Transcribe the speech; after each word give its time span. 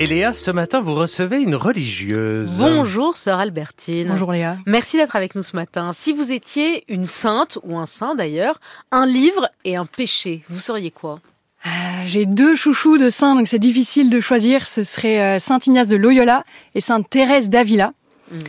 Et 0.00 0.08
Léa, 0.08 0.32
ce 0.32 0.50
matin, 0.50 0.80
vous 0.80 0.96
recevez 0.96 1.40
une 1.40 1.54
religieuse. 1.54 2.58
Bonjour, 2.58 3.16
sœur 3.16 3.38
Albertine. 3.38 4.08
Bonjour 4.08 4.32
Léa. 4.32 4.58
Merci 4.66 4.96
d'être 4.96 5.14
avec 5.14 5.36
nous 5.36 5.42
ce 5.42 5.54
matin. 5.54 5.92
Si 5.92 6.12
vous 6.12 6.32
étiez 6.32 6.82
une 6.88 7.04
sainte, 7.04 7.60
ou 7.62 7.78
un 7.78 7.86
saint 7.86 8.16
d'ailleurs, 8.16 8.60
un 8.90 9.06
livre 9.06 9.48
et 9.64 9.76
un 9.76 9.86
péché, 9.86 10.42
vous 10.48 10.58
seriez 10.58 10.90
quoi? 10.90 11.20
Euh, 11.64 11.68
J'ai 12.06 12.26
deux 12.26 12.56
chouchous 12.56 12.98
de 12.98 13.08
saints, 13.08 13.36
donc 13.36 13.46
c'est 13.46 13.60
difficile 13.60 14.10
de 14.10 14.18
choisir. 14.18 14.66
Ce 14.66 14.82
serait 14.82 15.36
euh, 15.36 15.38
Saint 15.38 15.60
Ignace 15.64 15.86
de 15.86 15.96
Loyola 15.96 16.42
et 16.74 16.80
Sainte 16.80 17.08
Thérèse 17.08 17.48
d'Avila. 17.48 17.92
Mhm. 18.32 18.40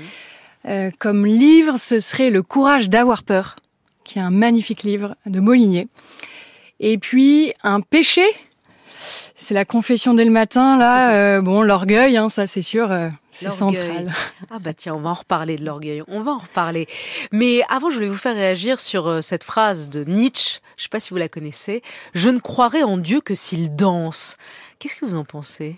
Euh, 0.67 0.89
comme 0.99 1.27
livre, 1.27 1.77
ce 1.77 1.99
serait 1.99 2.31
Le 2.31 2.41
courage 2.41 2.89
d'avoir 2.89 3.21
peur, 3.21 3.55
qui 4.03 4.17
est 4.17 4.21
un 4.23 4.31
magnifique 4.31 4.81
livre 4.81 5.15
de 5.27 5.39
Molinier. 5.39 5.89
Et 6.79 6.97
puis 6.97 7.53
un 7.61 7.81
péché, 7.81 8.23
c'est 9.35 9.53
la 9.53 9.65
confession 9.65 10.13
dès 10.13 10.25
le 10.25 10.31
matin. 10.31 10.77
Là, 10.77 11.13
euh, 11.13 11.41
bon, 11.41 11.61
l'orgueil, 11.61 12.17
hein, 12.17 12.29
ça 12.29 12.47
c'est 12.47 12.61
sûr, 12.61 12.91
euh, 12.91 13.09
c'est 13.31 13.51
central. 13.51 14.11
Ah 14.49 14.59
bah 14.59 14.73
tiens, 14.73 14.95
on 14.95 14.99
va 14.99 15.09
en 15.09 15.15
reparler 15.15 15.57
de 15.57 15.65
l'orgueil, 15.65 16.03
on 16.07 16.21
va 16.21 16.31
en 16.31 16.37
reparler. 16.37 16.87
Mais 17.31 17.61
avant, 17.67 17.89
je 17.89 17.95
voulais 17.95 18.07
vous 18.07 18.15
faire 18.15 18.35
réagir 18.35 18.79
sur 18.79 19.07
euh, 19.07 19.21
cette 19.21 19.43
phrase 19.43 19.89
de 19.89 20.03
Nietzsche, 20.03 20.59
je 20.77 20.83
sais 20.83 20.89
pas 20.89 20.99
si 20.99 21.09
vous 21.09 21.17
la 21.17 21.29
connaissez, 21.29 21.81
Je 22.13 22.29
ne 22.29 22.39
croirai 22.39 22.83
en 22.83 22.97
Dieu 22.97 23.21
que 23.21 23.35
s'il 23.35 23.75
danse. 23.75 24.37
Qu'est-ce 24.79 24.95
que 24.95 25.05
vous 25.05 25.17
en 25.17 25.25
pensez? 25.25 25.77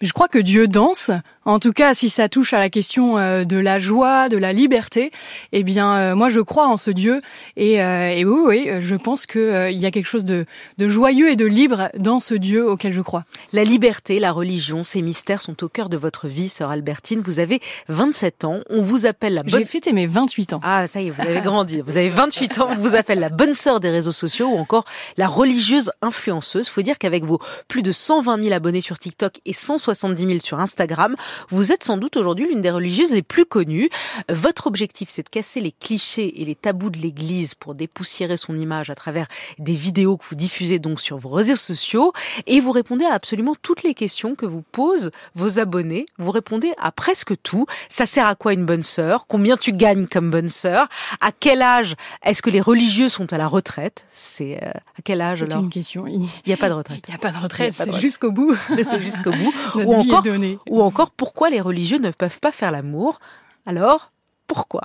Je 0.00 0.12
crois 0.12 0.28
que 0.28 0.38
Dieu 0.38 0.68
danse. 0.68 1.10
En 1.48 1.60
tout 1.60 1.72
cas, 1.72 1.94
si 1.94 2.10
ça 2.10 2.28
touche 2.28 2.52
à 2.52 2.58
la 2.58 2.68
question 2.68 3.16
euh, 3.16 3.44
de 3.44 3.56
la 3.56 3.78
joie, 3.78 4.28
de 4.28 4.36
la 4.36 4.52
liberté, 4.52 5.10
eh 5.52 5.62
bien, 5.62 5.94
euh, 5.94 6.14
moi, 6.14 6.28
je 6.28 6.40
crois 6.40 6.68
en 6.68 6.76
ce 6.76 6.90
Dieu. 6.90 7.22
Et, 7.56 7.80
euh, 7.80 8.10
et 8.10 8.26
oui, 8.26 8.66
oui, 8.66 8.70
je 8.80 8.94
pense 8.94 9.24
que 9.24 9.38
euh, 9.38 9.70
il 9.70 9.78
y 9.78 9.86
a 9.86 9.90
quelque 9.90 10.08
chose 10.08 10.26
de, 10.26 10.44
de 10.76 10.88
joyeux 10.88 11.30
et 11.30 11.36
de 11.36 11.46
libre 11.46 11.88
dans 11.96 12.20
ce 12.20 12.34
Dieu 12.34 12.68
auquel 12.68 12.92
je 12.92 13.00
crois. 13.00 13.24
La 13.54 13.64
liberté, 13.64 14.20
la 14.20 14.30
religion, 14.30 14.82
ces 14.82 15.00
mystères 15.00 15.40
sont 15.40 15.64
au 15.64 15.70
cœur 15.70 15.88
de 15.88 15.96
votre 15.96 16.28
vie, 16.28 16.50
sœur 16.50 16.70
Albertine. 16.70 17.22
Vous 17.22 17.40
avez 17.40 17.62
27 17.88 18.44
ans, 18.44 18.60
on 18.68 18.82
vous 18.82 19.06
appelle 19.06 19.32
la 19.32 19.42
bonne 19.42 19.60
J'ai 19.60 19.64
fêté 19.64 19.94
mes 19.94 20.06
28 20.06 20.52
ans. 20.52 20.60
Ah, 20.62 20.86
ça 20.86 21.00
y 21.00 21.06
est, 21.06 21.10
vous 21.10 21.22
avez 21.22 21.40
grandi. 21.40 21.80
Vous 21.80 21.96
avez 21.96 22.10
28 22.10 22.60
ans, 22.60 22.68
on 22.72 22.76
vous 22.76 22.94
appelle 22.94 23.20
la 23.20 23.30
bonne 23.30 23.54
sœur 23.54 23.80
des 23.80 23.88
réseaux 23.88 24.12
sociaux 24.12 24.48
ou 24.48 24.58
encore 24.58 24.84
la 25.16 25.26
religieuse 25.26 25.92
influenceuse. 26.02 26.68
Faut 26.68 26.82
dire 26.82 26.98
qu'avec 26.98 27.24
vos 27.24 27.40
plus 27.68 27.80
de 27.80 27.90
120 27.90 28.44
000 28.44 28.54
abonnés 28.54 28.82
sur 28.82 28.98
TikTok 28.98 29.40
et 29.46 29.54
170 29.54 30.26
000 30.26 30.38
sur 30.40 30.60
Instagram, 30.60 31.16
vous 31.48 31.72
êtes 31.72 31.84
sans 31.84 31.96
doute 31.96 32.16
aujourd'hui 32.16 32.46
l'une 32.48 32.60
des 32.60 32.70
religieuses 32.70 33.12
les 33.12 33.22
plus 33.22 33.44
connues. 33.46 33.88
Votre 34.28 34.66
objectif, 34.66 35.08
c'est 35.10 35.22
de 35.22 35.28
casser 35.28 35.60
les 35.60 35.72
clichés 35.72 36.40
et 36.40 36.44
les 36.44 36.54
tabous 36.54 36.90
de 36.90 36.98
l'église 36.98 37.54
pour 37.54 37.74
dépoussiérer 37.74 38.36
son 38.36 38.58
image 38.58 38.90
à 38.90 38.94
travers 38.94 39.26
des 39.58 39.74
vidéos 39.74 40.16
que 40.16 40.24
vous 40.28 40.34
diffusez 40.36 40.78
donc 40.78 41.00
sur 41.00 41.18
vos 41.18 41.30
réseaux 41.30 41.56
sociaux 41.56 42.12
et 42.46 42.60
vous 42.60 42.72
répondez 42.72 43.04
à 43.04 43.12
absolument 43.14 43.54
toutes 43.60 43.82
les 43.82 43.94
questions 43.94 44.34
que 44.34 44.46
vous 44.46 44.62
posent 44.72 45.10
vos 45.34 45.58
abonnés. 45.58 46.06
Vous 46.18 46.30
répondez 46.30 46.72
à 46.78 46.92
presque 46.92 47.34
tout. 47.42 47.66
Ça 47.88 48.06
sert 48.06 48.26
à 48.26 48.34
quoi 48.34 48.52
une 48.52 48.64
bonne 48.64 48.82
sœur? 48.82 49.26
Combien 49.26 49.56
tu 49.56 49.72
gagnes 49.72 50.06
comme 50.06 50.30
bonne 50.30 50.48
sœur? 50.48 50.88
À 51.20 51.32
quel 51.32 51.62
âge 51.62 51.94
est-ce 52.22 52.42
que 52.42 52.50
les 52.50 52.60
religieux 52.60 53.08
sont 53.08 53.32
à 53.32 53.38
la 53.38 53.46
retraite? 53.48 54.04
C'est 54.10 54.58
euh, 54.62 54.70
à 54.70 55.02
quel 55.04 55.20
âge 55.20 55.38
C'est 55.38 55.44
alors 55.44 55.62
une 55.64 55.70
question. 55.70 56.06
Il 56.06 56.22
Il 56.22 56.28
n'y 56.48 56.52
a 56.52 56.56
pas 56.56 56.68
de 56.68 56.74
retraite. 56.74 57.08
n'y 57.08 57.14
a 57.14 57.18
pas 57.18 57.30
de 57.30 57.36
Il 57.36 57.42
retraite, 57.42 57.68
pas 57.68 57.72
de 57.72 57.76
c'est 57.76 57.82
retraite. 57.84 58.00
jusqu'au 58.02 58.32
bout. 58.32 58.56
C'est 58.88 59.00
jusqu'au 59.02 59.30
bout. 59.30 59.52
Notre 59.74 59.88
Ou 59.88 60.02
vie 60.02 60.10
encore, 60.12 60.26
est 60.26 60.30
donnée. 60.30 60.58
ou 60.70 60.82
encore, 60.82 61.10
pourquoi 61.28 61.50
les 61.50 61.60
religieux 61.60 61.98
ne 61.98 62.10
peuvent 62.10 62.40
pas 62.40 62.52
faire 62.52 62.72
l'amour. 62.72 63.20
Alors, 63.66 64.12
pourquoi? 64.46 64.80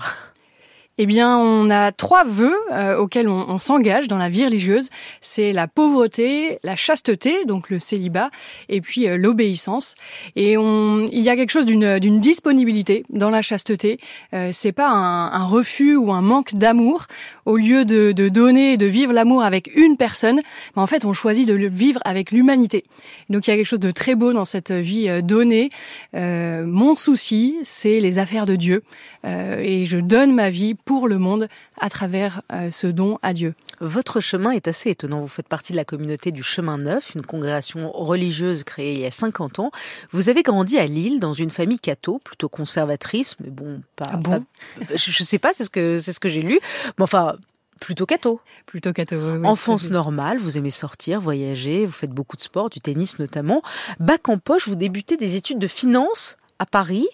Eh 1.00 1.08
bien, 1.08 1.40
on 1.40 1.72
a 1.72 1.92
trois 1.92 2.24
vœux 2.24 2.56
euh, 2.72 2.98
auxquels 2.98 3.28
on, 3.28 3.50
on 3.50 3.58
s'engage 3.58 4.08
dans 4.08 4.18
la 4.18 4.30
vie 4.30 4.46
religieuse. 4.46 4.90
C'est 5.22 5.52
la 5.52 5.68
pauvreté, 5.68 6.60
la 6.64 6.76
chasteté, 6.76 7.46
donc 7.46 7.72
le 7.72 7.80
célibat, 7.80 8.30
et 8.70 8.80
puis 8.80 9.10
euh, 9.10 9.18
l'obéissance. 9.18 9.96
Et 10.36 10.56
on, 10.56 11.08
il 11.12 11.22
y 11.22 11.30
a 11.30 11.36
quelque 11.36 11.50
chose 11.50 11.66
d'une 11.66 12.20
disponibilité 12.20 13.06
dans 13.10 13.32
la 13.32 13.42
chasteté. 13.42 14.00
Euh, 14.36 14.50
c'est 14.52 14.72
pas 14.72 14.88
un, 14.88 15.32
un 15.32 15.46
refus 15.46 15.96
ou 15.96 16.12
un 16.12 16.22
manque 16.22 16.54
d'amour. 16.54 17.08
Au 17.46 17.58
lieu 17.58 17.86
de, 17.86 18.14
de 18.14 18.30
donner 18.30 18.78
de 18.78 18.86
vivre 18.86 19.12
l'amour 19.12 19.44
avec 19.44 19.76
une 19.76 19.98
personne, 19.98 20.42
mais 20.76 20.82
en 20.82 20.88
fait, 20.88 21.04
on 21.04 21.12
choisit 21.12 21.46
de 21.46 21.54
le 21.54 21.68
vivre 21.68 22.00
avec 22.06 22.32
l'humanité. 22.32 22.86
Donc, 23.30 23.48
il 23.48 23.50
y 23.50 23.54
a 23.54 23.58
quelque 23.58 23.66
chose 23.68 23.82
de 23.82 23.92
très 23.92 24.16
beau 24.16 24.32
dans 24.32 24.46
cette 24.46 24.72
vie 24.72 25.10
euh, 25.10 25.22
donnée. 25.22 25.70
Euh, 26.16 26.64
mon 26.66 26.96
souci, 26.96 27.58
c'est 27.64 28.00
les 28.00 28.20
affaires 28.20 28.46
de 28.46 28.56
Dieu. 28.56 28.84
Et 29.26 29.86
je 29.86 30.00
donne 30.00 30.34
ma 30.34 30.50
vie 30.50 30.76
pour 30.86 31.08
le 31.08 31.18
monde 31.18 31.48
à 31.80 31.90
travers 31.90 32.42
euh, 32.52 32.72
ce 32.72 32.88
don 32.88 33.18
à 33.22 33.34
Dieu. 33.34 33.54
Votre 33.80 34.20
chemin 34.20 34.52
est 34.52 34.68
assez 34.68 34.90
étonnant. 34.90 35.22
Vous 35.22 35.28
faites 35.28 35.48
partie 35.48 35.72
de 35.74 35.78
la 35.78 35.86
communauté 35.86 36.32
du 36.32 36.44
Chemin 36.44 36.78
Neuf, 36.78 37.16
une 37.16 37.22
congrégation 37.26 37.92
religieuse 37.92 38.64
créée 38.64 38.94
il 38.94 39.00
y 39.00 39.06
a 39.06 39.12
50 39.12 39.60
ans. 39.60 39.72
Vous 40.12 40.30
avez 40.30 40.44
grandi 40.44 40.78
à 40.78 40.86
Lille 40.86 41.20
dans 41.20 41.34
une 41.34 41.50
famille 41.50 41.80
catho, 41.80 42.20
plutôt 42.20 42.50
conservatrice, 42.50 43.36
mais 43.44 43.50
bon, 43.50 43.82
pas. 43.96 44.08
Ah 44.10 44.18
bon 44.18 44.32
pas- 44.42 44.96
je, 44.96 45.12
je 45.12 45.24
sais 45.24 45.40
pas, 45.40 45.52
c'est 45.54 45.64
ce 45.66 45.70
que 45.70 45.98
c'est 46.00 46.14
ce 46.14 46.20
que 46.20 46.30
j'ai 46.30 46.42
lu. 46.42 46.60
Mais 46.98 47.04
enfin, 47.04 47.36
plutôt 47.80 48.06
catho. 48.06 48.40
Plutôt 48.66 48.94
catho. 48.94 49.16
oui, 49.18 49.38
oui, 49.40 49.48
Enfance 49.48 49.90
normale, 49.90 50.38
vous 50.38 50.58
aimez 50.58 50.70
sortir, 50.70 51.20
voyager, 51.22 51.86
vous 51.86 51.92
faites 51.92 52.12
beaucoup 52.12 52.38
de 52.38 52.42
sport, 52.42 52.70
du 52.70 52.80
tennis 52.82 53.20
notamment. 53.20 53.62
Bac 54.00 54.30
en 54.30 54.38
poche, 54.38 54.68
vous 54.68 54.76
débutez 54.76 55.18
des 55.18 55.36
études 55.36 55.60
de 55.60 55.68
finance 55.68 56.38
à 56.60 56.66
Paris. 56.66 57.08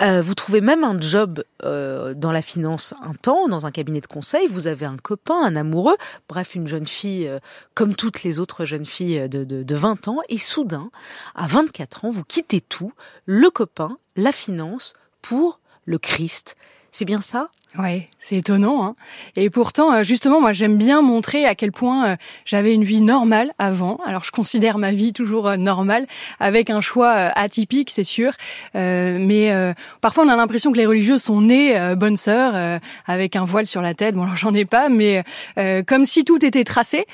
Euh, 0.00 0.22
vous 0.22 0.34
trouvez 0.34 0.60
même 0.60 0.84
un 0.84 0.98
job 1.00 1.44
euh, 1.62 2.14
dans 2.14 2.32
la 2.32 2.42
finance 2.42 2.94
un 3.02 3.14
temps, 3.14 3.48
dans 3.48 3.66
un 3.66 3.70
cabinet 3.70 4.00
de 4.00 4.06
conseil. 4.06 4.46
Vous 4.48 4.66
avez 4.66 4.86
un 4.86 4.96
copain, 4.96 5.42
un 5.42 5.56
amoureux, 5.56 5.96
bref, 6.28 6.54
une 6.54 6.66
jeune 6.66 6.86
fille 6.86 7.26
euh, 7.28 7.38
comme 7.74 7.94
toutes 7.94 8.22
les 8.22 8.38
autres 8.38 8.64
jeunes 8.64 8.86
filles 8.86 9.28
de, 9.28 9.44
de, 9.44 9.62
de 9.62 9.74
20 9.74 10.08
ans. 10.08 10.18
Et 10.28 10.38
soudain, 10.38 10.90
à 11.34 11.46
24 11.46 12.04
ans, 12.04 12.10
vous 12.10 12.24
quittez 12.24 12.60
tout, 12.60 12.92
le 13.24 13.50
copain, 13.50 13.98
la 14.16 14.32
finance, 14.32 14.94
pour 15.22 15.60
le 15.84 15.98
Christ. 15.98 16.56
C'est 16.98 17.04
bien 17.04 17.20
ça? 17.20 17.50
Ouais, 17.78 18.06
c'est 18.18 18.36
étonnant. 18.36 18.82
Hein. 18.86 18.94
Et 19.36 19.50
pourtant, 19.50 19.92
euh, 19.92 20.02
justement, 20.02 20.40
moi, 20.40 20.54
j'aime 20.54 20.78
bien 20.78 21.02
montrer 21.02 21.44
à 21.44 21.54
quel 21.54 21.72
point 21.72 22.06
euh, 22.06 22.16
j'avais 22.46 22.72
une 22.72 22.84
vie 22.84 23.02
normale 23.02 23.52
avant. 23.58 24.00
Alors, 24.06 24.24
je 24.24 24.30
considère 24.30 24.78
ma 24.78 24.92
vie 24.92 25.12
toujours 25.12 25.46
euh, 25.46 25.56
normale, 25.58 26.06
avec 26.40 26.70
un 26.70 26.80
choix 26.80 27.10
atypique, 27.10 27.90
c'est 27.90 28.02
sûr. 28.02 28.32
Euh, 28.76 29.18
mais 29.20 29.52
euh, 29.52 29.74
parfois, 30.00 30.24
on 30.24 30.28
a 30.30 30.36
l'impression 30.36 30.72
que 30.72 30.78
les 30.78 30.86
religieuses 30.86 31.22
sont 31.22 31.42
nées 31.42 31.78
euh, 31.78 31.96
bonnes 31.96 32.16
sœurs, 32.16 32.52
euh, 32.54 32.78
avec 33.04 33.36
un 33.36 33.44
voile 33.44 33.66
sur 33.66 33.82
la 33.82 33.92
tête. 33.92 34.14
Bon, 34.14 34.22
alors, 34.22 34.36
j'en 34.36 34.54
ai 34.54 34.64
pas, 34.64 34.88
mais 34.88 35.22
euh, 35.58 35.82
comme 35.82 36.06
si 36.06 36.24
tout 36.24 36.42
était 36.46 36.64
tracé. 36.64 37.04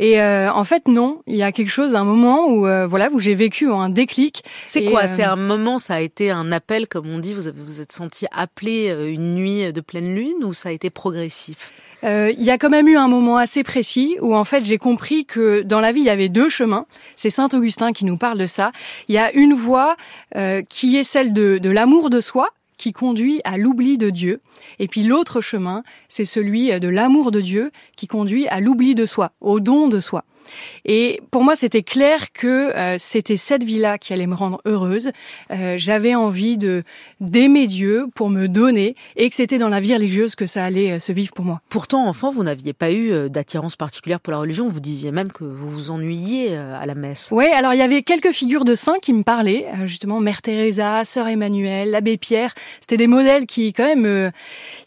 Et 0.00 0.20
euh, 0.20 0.50
en 0.52 0.64
fait, 0.64 0.88
non. 0.88 1.22
Il 1.28 1.36
y 1.36 1.44
a 1.44 1.52
quelque 1.52 1.70
chose, 1.70 1.94
un 1.94 2.02
moment 2.02 2.48
où, 2.48 2.66
euh, 2.66 2.88
voilà, 2.88 3.08
où 3.12 3.20
j'ai 3.20 3.36
vécu 3.36 3.70
un 3.70 3.88
déclic. 3.88 4.42
C'est 4.66 4.86
quoi? 4.86 5.02
Euh, 5.04 5.06
C'est 5.08 5.22
un 5.22 5.36
moment, 5.36 5.78
ça 5.78 5.94
a 5.94 6.00
été 6.00 6.32
un 6.32 6.50
appel, 6.50 6.88
comme 6.88 7.06
on 7.08 7.20
dit, 7.20 7.34
vous 7.34 7.46
avez- 7.46 7.62
vous 7.62 7.80
êtes 7.80 7.92
senti 7.92 8.26
appelé 8.32 8.88
euh, 8.88 9.08
nuit 9.34 9.72
de 9.72 9.80
pleine 9.80 10.14
lune 10.14 10.44
ou 10.44 10.52
ça 10.52 10.68
a 10.68 10.72
été 10.72 10.90
progressif 10.90 11.72
Euh, 12.04 12.30
Il 12.38 12.44
y 12.44 12.50
a 12.50 12.58
quand 12.58 12.70
même 12.70 12.86
eu 12.86 12.96
un 12.96 13.08
moment 13.08 13.38
assez 13.38 13.64
précis 13.64 14.16
où 14.20 14.34
en 14.34 14.44
fait 14.44 14.64
j'ai 14.64 14.78
compris 14.78 15.24
que 15.24 15.62
dans 15.62 15.80
la 15.80 15.90
vie 15.90 16.00
il 16.00 16.06
y 16.06 16.10
avait 16.10 16.28
deux 16.28 16.48
chemins. 16.48 16.86
C'est 17.16 17.30
Saint 17.30 17.48
Augustin 17.52 17.92
qui 17.92 18.04
nous 18.04 18.16
parle 18.16 18.38
de 18.38 18.46
ça. 18.46 18.70
Il 19.08 19.14
y 19.16 19.18
a 19.18 19.32
une 19.32 19.54
voie 19.54 19.96
euh, 20.36 20.62
qui 20.68 20.96
est 20.96 21.04
celle 21.04 21.32
de, 21.32 21.58
de 21.58 21.70
l'amour 21.70 22.08
de 22.10 22.20
soi 22.20 22.50
qui 22.76 22.92
conduit 22.92 23.40
à 23.42 23.58
l'oubli 23.58 23.98
de 23.98 24.10
Dieu. 24.10 24.38
Et 24.78 24.86
puis 24.86 25.02
l'autre 25.02 25.40
chemin, 25.40 25.82
c'est 26.08 26.24
celui 26.24 26.78
de 26.78 26.88
l'amour 26.88 27.32
de 27.32 27.40
Dieu 27.40 27.72
qui 27.96 28.06
conduit 28.06 28.46
à 28.46 28.60
l'oubli 28.60 28.94
de 28.94 29.04
soi, 29.04 29.32
au 29.40 29.58
don 29.58 29.88
de 29.88 29.98
soi. 29.98 30.22
Et 30.84 31.20
pour 31.30 31.44
moi, 31.44 31.56
c'était 31.56 31.82
clair 31.82 32.32
que 32.32 32.74
euh, 32.74 32.96
c'était 32.98 33.36
cette 33.36 33.64
vie-là 33.64 33.98
qui 33.98 34.12
allait 34.12 34.26
me 34.26 34.34
rendre 34.34 34.60
heureuse. 34.64 35.10
Euh, 35.50 35.74
J'avais 35.76 36.14
envie 36.14 36.58
de 36.58 36.82
d'aimer 37.20 37.66
Dieu 37.66 38.06
pour 38.14 38.30
me 38.30 38.48
donner 38.48 38.94
et 39.16 39.28
que 39.28 39.36
c'était 39.36 39.58
dans 39.58 39.68
la 39.68 39.80
vie 39.80 39.94
religieuse 39.94 40.34
que 40.34 40.46
ça 40.46 40.64
allait 40.64 40.92
euh, 40.92 40.98
se 40.98 41.12
vivre 41.12 41.32
pour 41.32 41.44
moi. 41.44 41.60
Pourtant, 41.68 42.06
enfant, 42.06 42.30
vous 42.30 42.42
n'aviez 42.42 42.72
pas 42.72 42.92
eu 42.92 43.28
d'attirance 43.30 43.76
particulière 43.76 44.20
pour 44.20 44.32
la 44.32 44.38
religion. 44.38 44.68
Vous 44.68 44.80
disiez 44.80 45.12
même 45.12 45.32
que 45.32 45.44
vous 45.44 45.68
vous 45.68 45.90
ennuyiez 45.90 46.56
à 46.56 46.86
la 46.86 46.94
messe. 46.94 47.30
Ouais, 47.30 47.50
alors 47.50 47.74
il 47.74 47.78
y 47.78 47.82
avait 47.82 48.02
quelques 48.02 48.32
figures 48.32 48.64
de 48.64 48.74
saints 48.74 48.98
qui 49.00 49.12
me 49.12 49.22
parlaient, 49.22 49.66
justement 49.84 50.20
Mère 50.20 50.42
Teresa, 50.42 51.04
Sœur 51.04 51.28
Emmanuel, 51.28 51.90
l'abbé 51.90 52.16
Pierre. 52.16 52.54
C'était 52.80 52.96
des 52.96 53.06
modèles 53.06 53.46
qui, 53.46 53.72
quand 53.72 53.84
même, 53.84 54.30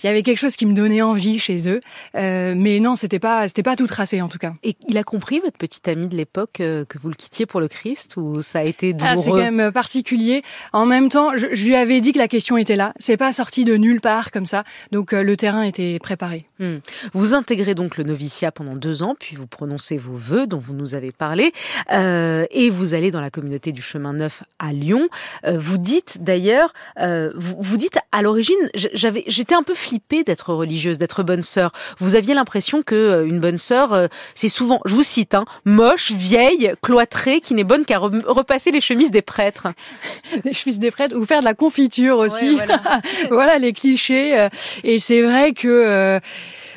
il 0.03 0.05
y 0.05 0.09
avait 0.09 0.21
quelque 0.21 0.39
chose 0.39 0.55
qui 0.55 0.65
me 0.65 0.73
donnait 0.73 1.01
envie 1.01 1.39
chez 1.39 1.69
eux. 1.69 1.79
Mais 2.13 2.79
non, 2.79 2.95
c'était 2.95 3.19
pas, 3.19 3.47
c'était 3.47 3.63
pas 3.63 3.75
tout 3.75 3.87
tracé 3.87 4.21
en 4.21 4.27
tout 4.27 4.39
cas. 4.39 4.53
Et 4.63 4.75
il 4.87 4.97
a 4.97 5.03
compris, 5.03 5.41
votre 5.51 5.57
petit 5.57 5.89
ami 5.89 6.07
de 6.07 6.15
l'époque, 6.15 6.61
euh, 6.61 6.85
que 6.85 6.97
vous 6.97 7.09
le 7.09 7.15
quittiez 7.15 7.45
pour 7.45 7.59
le 7.59 7.67
Christ 7.67 8.15
ou 8.17 8.41
ça 8.41 8.59
a 8.59 8.63
été 8.63 8.95
Ah, 8.99 9.15
c'est 9.15 9.25
quand 9.25 9.31
douloureux 9.31 9.41
même 9.41 9.59
euh, 9.59 9.71
particulier. 9.71 10.41
En 10.71 10.85
même 10.85 11.09
temps, 11.09 11.35
je, 11.35 11.47
je 11.51 11.65
lui 11.65 11.75
avais 11.75 11.99
dit 11.99 12.13
que 12.13 12.17
la 12.17 12.27
question 12.27 12.57
était 12.57 12.75
là. 12.75 12.93
C'est 12.99 13.17
pas 13.17 13.33
sorti 13.33 13.65
de 13.65 13.75
nulle 13.75 14.01
part 14.01 14.31
comme 14.31 14.45
ça. 14.45 14.63
Donc 14.91 15.13
euh, 15.13 15.23
le 15.23 15.35
terrain 15.35 15.63
était 15.63 15.99
préparé. 15.99 16.45
Hmm. 16.59 16.77
Vous 17.13 17.33
intégrez 17.33 17.75
donc 17.75 17.97
le 17.97 18.03
noviciat 18.03 18.51
pendant 18.51 18.75
deux 18.75 19.03
ans, 19.03 19.15
puis 19.19 19.35
vous 19.35 19.47
prononcez 19.47 19.97
vos 19.97 20.15
vœux 20.15 20.47
dont 20.47 20.59
vous 20.59 20.73
nous 20.73 20.95
avez 20.95 21.11
parlé, 21.11 21.51
euh, 21.91 22.45
et 22.51 22.69
vous 22.69 22.93
allez 22.93 23.11
dans 23.11 23.21
la 23.21 23.29
communauté 23.29 23.71
du 23.71 23.81
chemin 23.81 24.13
neuf 24.13 24.43
à 24.59 24.71
Lyon. 24.71 25.09
Euh, 25.45 25.57
vous 25.57 25.77
dites 25.77 26.19
d'ailleurs, 26.21 26.73
vous, 26.97 27.55
vous 27.59 27.77
dites 27.77 27.97
à 28.11 28.21
l'origine, 28.21 28.55
j'avais, 28.73 29.23
j'étais 29.27 29.55
un 29.55 29.63
peu 29.63 29.73
flippée 29.73 30.23
d'être 30.23 30.53
religieuse, 30.53 30.97
d'être 30.97 31.23
bonne 31.23 31.41
sœur. 31.41 31.71
Vous 31.97 32.15
aviez 32.15 32.33
l'impression 32.33 32.83
que 32.83 33.25
une 33.25 33.39
bonne 33.39 33.57
sœur, 33.57 34.09
c'est 34.35 34.49
souvent, 34.49 34.79
je 34.85 34.93
vous 34.93 35.03
cite, 35.03 35.30
hein, 35.33 35.45
moche, 35.65 36.11
vieille, 36.11 36.73
cloîtrée, 36.81 37.41
qui 37.41 37.53
n'est 37.53 37.63
bonne 37.63 37.85
qu'à 37.85 37.97
repasser 37.97 38.71
les 38.71 38.81
chemises 38.81 39.11
des 39.11 39.21
prêtres. 39.21 39.67
Les 40.45 40.53
chemises 40.53 40.79
des 40.79 40.91
prêtres 40.91 41.15
ou 41.15 41.25
faire 41.25 41.39
de 41.39 41.45
la 41.45 41.53
confiture 41.53 42.17
aussi. 42.17 42.57
voilà. 43.29 43.57
les 43.57 43.73
clichés. 43.73 44.47
Et 44.83 44.99
c'est 44.99 45.21
vrai 45.21 45.53
que 45.53 45.67
euh, 45.67 46.19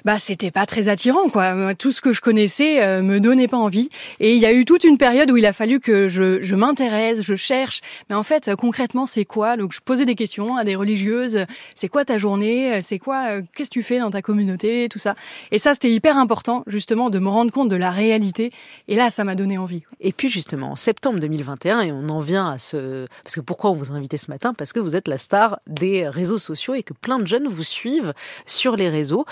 bah 0.05 0.19
c'était 0.19 0.51
pas 0.51 0.67
très 0.67 0.89
attirant 0.89 1.29
quoi. 1.29 1.75
Tout 1.75 1.93
ce 1.93 2.01
que 2.01 2.13
je 2.13 2.21
connaissais 2.21 2.83
euh, 2.83 3.03
me 3.03 3.21
donnait 3.21 3.49
pas 3.49 3.57
envie. 3.57 3.89
Et 4.21 4.35
il 4.35 4.41
y 4.41 4.47
a 4.47 4.53
eu 4.53 4.65
toute 4.65 4.85
une 4.85 4.99
période 4.99 5.31
où 5.31 5.37
il 5.37 5.47
a 5.47 5.53
fallu 5.53 5.81
que 5.81 6.09
je, 6.09 6.43
je 6.43 6.55
m'intéresse, 6.55 7.23
je 7.23 7.35
cherche. 7.35 7.81
Mais 8.09 8.17
en 8.17 8.23
fait, 8.23 8.55
concrètement, 8.57 9.07
c'est 9.07 9.25
quoi? 9.25 9.57
Donc 9.57 9.73
je 9.73 9.81
posais 9.81 10.05
des 10.05 10.15
questions 10.15 10.57
à 10.57 10.65
des 10.65 10.77
religieuses. 10.77 11.47
C'est 11.75 11.89
quoi 11.89 12.05
ta 12.05 12.19
journée? 12.19 12.81
C'est 12.83 12.99
quoi 12.99 13.41
Qu'est-ce 13.55 13.71
que 13.71 13.75
tu 13.75 13.83
fais 13.83 13.99
dans 13.99 14.11
ta 14.11 14.23
communauté? 14.23 14.89
Tout 14.89 14.99
ça. 14.99 15.15
Et 15.51 15.59
ça, 15.59 15.75
c'était 15.75 15.93
hyper 15.93 16.19
important 16.19 16.65
justement 16.67 17.11
de 17.11 17.19
me 17.19 17.29
rendre 17.29 17.53
compte 17.53 17.69
de 17.69 17.77
la 17.77 17.91
réalité. 17.91 18.53
Et 18.89 18.97
là, 18.97 19.11
ça 19.11 19.25
m'a 19.25 19.35
donné 19.35 19.59
envie. 19.59 19.83
Et 20.01 20.13
puis 20.13 20.29
justement, 20.29 20.73
en 20.73 20.77
septembre 20.77 21.19
2021, 21.21 21.81
et 21.81 21.93
on 21.93 22.09
en 22.09 22.21
vient 22.21 22.51
à 22.51 22.59
ce 22.59 23.07
parce 23.23 23.35
que 23.35 23.41
pourquoi 23.41 23.71
on 23.71 23.75
vous 23.75 23.93
a 23.93 24.17
ce 24.17 24.31
matin? 24.31 24.55
Parce 24.55 24.73
que 24.73 24.81
vous 24.81 24.97
êtes 24.97 25.09
la 25.09 25.19
star 25.19 25.59
des 25.67 26.09
réseaux 26.09 26.39
sociaux 26.39 26.75
et 26.75 26.83
que 26.83 26.93
plein 26.93 27.19
de 27.19 27.27
jeunes 27.27 27.49
vous 27.49 27.63
suivent 27.63 28.13
sur 28.47 28.77
les 28.77 28.89
réseaux. 28.89 29.25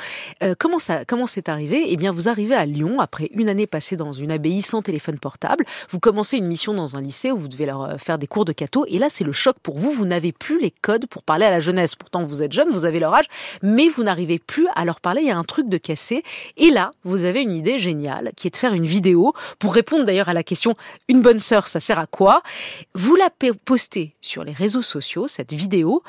Euh, 0.43 0.55
comment 0.63 0.79
ça, 0.79 1.05
comment 1.05 1.27
c'est 1.27 1.49
arrivé? 1.49 1.87
Eh 1.89 1.97
bien, 1.97 2.13
vous 2.13 2.29
arrivez 2.29 2.55
à 2.55 2.65
Lyon 2.65 3.01
après 3.01 3.29
une 3.35 3.49
année 3.49 3.67
passée 3.67 3.97
dans 3.97 4.13
une 4.13 4.31
abbaye 4.31 4.63
sans 4.63 4.81
téléphone 4.81 5.19
portable. 5.19 5.65
Vous 5.91 5.99
commencez 5.99 6.37
une 6.37 6.47
mission 6.47 6.73
dans 6.73 6.95
un 6.95 7.01
lycée 7.01 7.33
où 7.33 7.37
vous 7.37 7.49
devez 7.49 7.67
leur 7.67 7.83
euh, 7.83 7.97
faire 7.99 8.17
des 8.17 8.29
cours 8.29 8.45
de 8.45 8.53
catho. 8.53 8.85
Et 8.87 9.01
là, 9.01 9.09
c'est 9.09 9.25
le 9.25 9.33
choc 9.33 9.57
pour 9.61 9.77
vous. 9.77 9.91
Vous 9.91 10.07
n'avez 10.07 10.31
plus 10.31 10.61
les 10.61 10.71
codes 10.71 11.07
pour 11.07 11.25
parler 11.25 11.47
à 11.47 11.51
la 11.51 11.59
jeunesse. 11.59 11.97
Pourtant, 11.97 12.23
vous 12.23 12.43
êtes 12.43 12.53
jeune, 12.53 12.71
vous 12.71 12.85
avez 12.85 13.01
leur 13.01 13.13
âge, 13.13 13.25
mais 13.61 13.89
vous 13.89 14.05
n'arrivez 14.05 14.39
plus 14.39 14.69
à 14.77 14.85
leur 14.85 15.01
parler. 15.01 15.23
Il 15.23 15.27
y 15.27 15.33
a 15.33 15.37
un 15.37 15.43
truc 15.43 15.69
de 15.69 15.79
cassé. 15.79 16.23
Et 16.57 16.71
là, 16.71 16.93
vous 17.03 17.25
avez 17.25 17.43
une 17.43 17.55
idée 17.55 17.81
géniale 17.81 18.31
qui 18.37 18.47
est 18.47 18.53
de 18.53 18.57
faire 18.57 18.73
une 18.73 18.87
vidéo 18.87 19.33
pour 19.59 19.75
répondre 19.75 20.05
d'ailleurs 20.05 20.29
à 20.29 20.35
la 20.35 20.45
question 20.45 20.77
une 21.09 21.23
bonne 21.23 21.41
sœur, 21.41 21.67
ça 21.67 21.81
sert 21.81 21.99
à 21.99 22.07
quoi? 22.07 22.41
Vous 22.95 23.17
la 23.17 23.31
postez 23.65 24.15
sur 24.21 24.45
les 24.45 24.53
réseaux 24.53 24.81
sociaux, 24.83 25.27
cette 25.27 25.53
vidéo, 25.53 26.05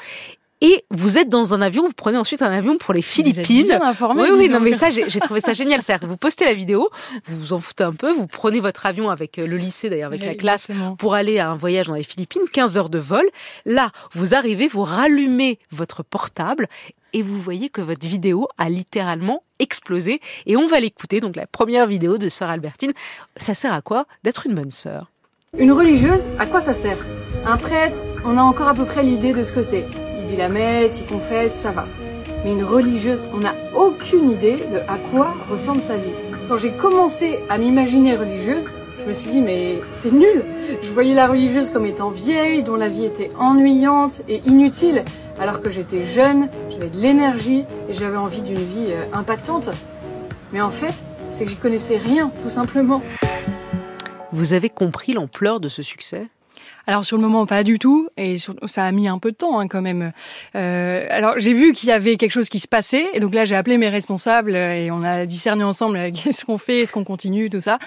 et 0.64 0.86
vous 0.92 1.18
êtes 1.18 1.28
dans 1.28 1.54
un 1.54 1.62
avion, 1.62 1.84
vous 1.86 1.94
prenez 1.94 2.18
ensuite 2.18 2.42
un 2.42 2.50
avion 2.50 2.78
pour 2.78 2.94
les 2.94 3.02
Philippines. 3.02 3.78
Vous 3.78 3.86
informé, 3.86 4.24
oui, 4.24 4.30
oui, 4.34 4.50
non, 4.50 4.62
mais 4.62 4.74
ça, 4.74 4.90
j'ai 4.92 5.20
trouvé 5.20 5.42
ça 5.42 5.52
génial. 5.52 5.84
C'est-à-dire 5.84 6.08
que 6.08 6.10
vous 6.10 6.16
postez 6.16 6.46
la 6.46 6.54
vidéo, 6.54 6.90
vous 7.28 7.38
vous 7.38 7.54
en 7.54 7.60
foutez 7.60 7.84
un 7.84 7.92
peu, 7.92 8.14
vous 8.14 8.28
prenez 8.28 8.62
votre 8.62 8.86
avion 8.86 9.10
avec 9.10 9.40
euh, 9.40 9.46
le 9.46 9.58
lycée, 9.58 9.90
d'ailleurs, 9.90 10.08
avec 10.08 10.24
la 10.24 10.36
classe, 10.36 10.70
pour 10.98 11.16
aller 11.16 11.38
à 11.38 11.50
un 11.50 11.58
voyage 11.58 11.88
dans 11.88 11.96
les 11.96 12.04
Philippines, 12.04 12.44
15 12.50 12.78
heures 12.78 12.90
de 12.90 12.98
vol. 12.98 13.26
Là, 13.66 13.92
vous 14.14 14.36
arrivez, 14.36 14.70
vous 14.70 14.84
rallumez 14.84 15.60
votre 15.72 16.02
portable 16.02 16.70
et 17.12 17.22
vous 17.22 17.38
voyez 17.38 17.68
que 17.68 17.82
votre 17.82 18.08
vidéo 18.08 18.48
a 18.58 18.70
littéralement 18.70 19.44
explosé. 19.60 20.22
Et 20.46 20.56
on 20.56 20.68
va 20.68 20.80
l'écouter. 20.80 21.20
Donc, 21.20 21.36
la 21.36 21.46
première 21.46 21.88
vidéo 21.88 22.18
de 22.18 22.30
Sœur 22.30 22.50
Albertine. 22.50 22.94
Ça 23.36 23.54
sert 23.54 23.74
à 23.74 23.82
quoi 23.82 24.06
D'être 24.24 24.48
une 24.48 24.56
bonne 24.56 24.72
sœur? 24.72 25.12
Une 25.58 25.74
religieuse, 25.74 26.24
à 26.40 26.46
quoi 26.46 26.62
ça 26.62 26.74
sert? 26.74 26.98
Un 27.46 27.58
prêtre, 27.58 27.98
on 28.24 28.38
a 28.38 28.42
encore 28.42 28.70
à 28.70 28.74
peu 28.74 28.86
près 28.86 29.04
l'idée 29.04 29.34
de 29.34 29.44
ce 29.44 29.52
que 29.52 29.62
c'est 29.62 29.86
la 30.38 30.50
messe, 30.50 31.00
il 31.00 31.06
confesse, 31.06 31.54
ça 31.54 31.72
va. 31.72 31.88
Mais 32.44 32.52
une 32.52 32.64
religieuse, 32.64 33.26
on 33.34 33.38
n'a 33.38 33.54
aucune 33.76 34.32
idée 34.32 34.58
de 34.58 34.78
à 34.88 34.98
quoi 35.12 35.34
ressemble 35.50 35.82
sa 35.82 35.96
vie. 35.96 36.12
Quand 36.50 36.58
j'ai 36.58 36.72
commencé 36.72 37.40
à 37.50 37.58
m'imaginer 37.58 38.16
religieuse, 38.16 38.70
je 39.00 39.08
me 39.08 39.14
suis 39.14 39.32
dit 39.32 39.42
mais 39.42 39.80
c'est 39.92 40.12
nul. 40.12 40.44
Je 40.82 40.92
voyais 40.92 41.14
la 41.14 41.28
religieuse 41.28 41.72
comme 41.72 41.86
étant 41.86 42.10
vieille, 42.10 42.64
dont 42.64 42.76
la 42.76 42.90
vie 42.90 43.06
était 43.06 43.32
ennuyante 43.38 44.22
et 44.28 44.42
inutile, 44.46 45.04
alors 45.40 45.62
que 45.62 45.70
j'étais 45.70 46.06
jeune, 46.06 46.50
j'avais 46.70 46.90
de 46.90 46.98
l'énergie 46.98 47.66
et 47.90 47.94
j'avais 47.94 48.18
envie 48.18 48.42
d'une 48.42 48.56
vie 48.56 48.92
euh, 48.92 49.06
impactante. 49.14 49.70
Mais 50.52 50.62
en 50.62 50.70
fait, 50.70 50.94
c'est 51.30 51.46
que 51.46 51.50
j'y 51.50 51.58
connaissais 51.58 51.98
rien, 51.98 52.32
tout 52.44 52.50
simplement. 52.50 53.02
Vous 54.32 54.54
avez 54.54 54.70
compris 54.70 55.14
l'ampleur 55.14 55.60
de 55.60 55.70
ce 55.70 55.82
succès? 55.82 56.28
Alors 56.86 57.06
sur 57.06 57.18
le 57.18 57.24
moment 57.24 57.46
pas 57.46 57.64
du 57.64 57.80
tout 57.80 58.10
et 58.18 58.38
ça 58.66 58.86
a 58.86 58.92
mis 58.92 59.08
un 59.08 59.18
peu 59.18 59.32
de 59.32 59.38
temps 59.38 59.60
hein, 59.60 59.68
quand 59.68 59.82
même. 59.82 60.12
Euh, 60.56 61.06
alors 61.10 61.36
j'ai 61.38 61.54
vu 61.54 61.72
qu'il 61.72 61.90
y 61.90 61.92
avait 61.92 62.18
quelque 62.18 62.32
chose 62.32 62.50
qui 62.50 62.60
se 62.60 62.68
passait 62.68 63.06
et 63.14 63.20
donc 63.20 63.34
là 63.34 63.46
j'ai 63.46 63.56
appelé 63.56 63.78
mes 63.78 63.88
responsables 63.90 64.56
et 64.56 64.90
on 64.92 65.04
a 65.04 65.26
discerné 65.26 65.64
ensemble 65.64 65.98
euh, 65.98 66.12
qu'est-ce 66.24 66.44
qu'on 66.44 66.58
fait, 66.58 66.82
est-ce 66.82 66.92
qu'on 66.92 67.06
continue, 67.06 67.50
tout 67.50 67.62
ça. 67.62 67.80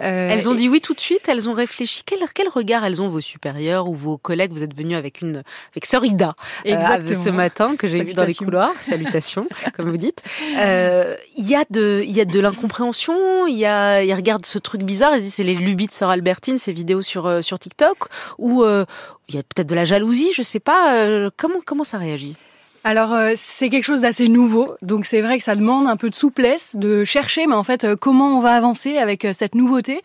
Euh, 0.00 0.28
elles 0.30 0.50
ont 0.50 0.54
dit 0.54 0.68
oui 0.68 0.80
tout 0.80 0.94
de 0.94 1.00
suite, 1.00 1.28
elles 1.28 1.48
ont 1.48 1.52
réfléchi. 1.52 2.02
Quel, 2.04 2.18
quel 2.34 2.48
regard 2.48 2.84
elles 2.84 3.00
ont 3.00 3.08
vos 3.08 3.20
supérieurs 3.20 3.88
ou 3.88 3.94
vos 3.94 4.18
collègues? 4.18 4.52
Vous 4.52 4.64
êtes 4.64 4.74
venus 4.74 4.96
avec 4.96 5.20
une 5.20 5.42
avec 5.72 5.86
Sœur 5.86 6.04
Ida 6.04 6.34
euh, 6.66 7.14
ce 7.14 7.30
matin 7.30 7.76
que 7.76 7.86
j'ai 7.86 8.02
vu 8.02 8.14
dans 8.14 8.24
les 8.24 8.34
couloirs. 8.34 8.72
Salutations, 8.80 9.48
comme 9.74 9.90
vous 9.90 9.96
dites. 9.96 10.22
Euh, 10.58 11.14
il 11.36 11.48
y 11.48 11.54
a 11.54 11.64
de 11.70 12.02
il 12.04 12.12
y 12.12 12.20
a 12.20 12.24
de 12.24 12.40
l'incompréhension. 12.40 13.46
Il 13.46 13.56
y 13.56 13.66
a 13.66 14.02
il 14.02 14.12
regarde 14.12 14.44
ce 14.44 14.58
truc 14.58 14.82
bizarre. 14.82 15.14
Ils 15.14 15.22
disent 15.22 15.34
c'est 15.34 15.44
les 15.44 15.54
lubies 15.54 15.86
de 15.86 15.92
Sœur 15.92 16.10
Albertine, 16.10 16.58
ces 16.58 16.72
vidéos 16.72 17.02
sur 17.02 17.44
sur 17.44 17.58
TikTok 17.60 18.08
ou 18.40 18.64
euh, 18.64 18.84
il 19.28 19.36
y 19.36 19.38
a 19.38 19.42
peut-être 19.42 19.68
de 19.68 19.74
la 19.74 19.84
jalousie, 19.84 20.32
je 20.34 20.42
sais 20.42 20.60
pas. 20.60 20.96
Euh, 20.96 21.30
comment 21.36 21.60
comment 21.64 21.84
ça 21.84 21.98
réagit? 21.98 22.34
Alors 22.82 23.12
euh, 23.12 23.34
c'est 23.36 23.68
quelque 23.68 23.84
chose 23.84 24.00
d'assez 24.00 24.28
nouveau, 24.28 24.74
donc 24.80 25.04
c'est 25.04 25.20
vrai 25.20 25.36
que 25.36 25.44
ça 25.44 25.54
demande 25.54 25.86
un 25.86 25.96
peu 25.96 26.08
de 26.08 26.14
souplesse, 26.14 26.76
de 26.76 27.04
chercher, 27.04 27.46
mais 27.46 27.54
en 27.54 27.62
fait 27.62 27.94
comment 27.96 28.36
on 28.36 28.40
va 28.40 28.54
avancer 28.54 28.96
avec 28.96 29.26
cette 29.34 29.54
nouveauté? 29.54 30.00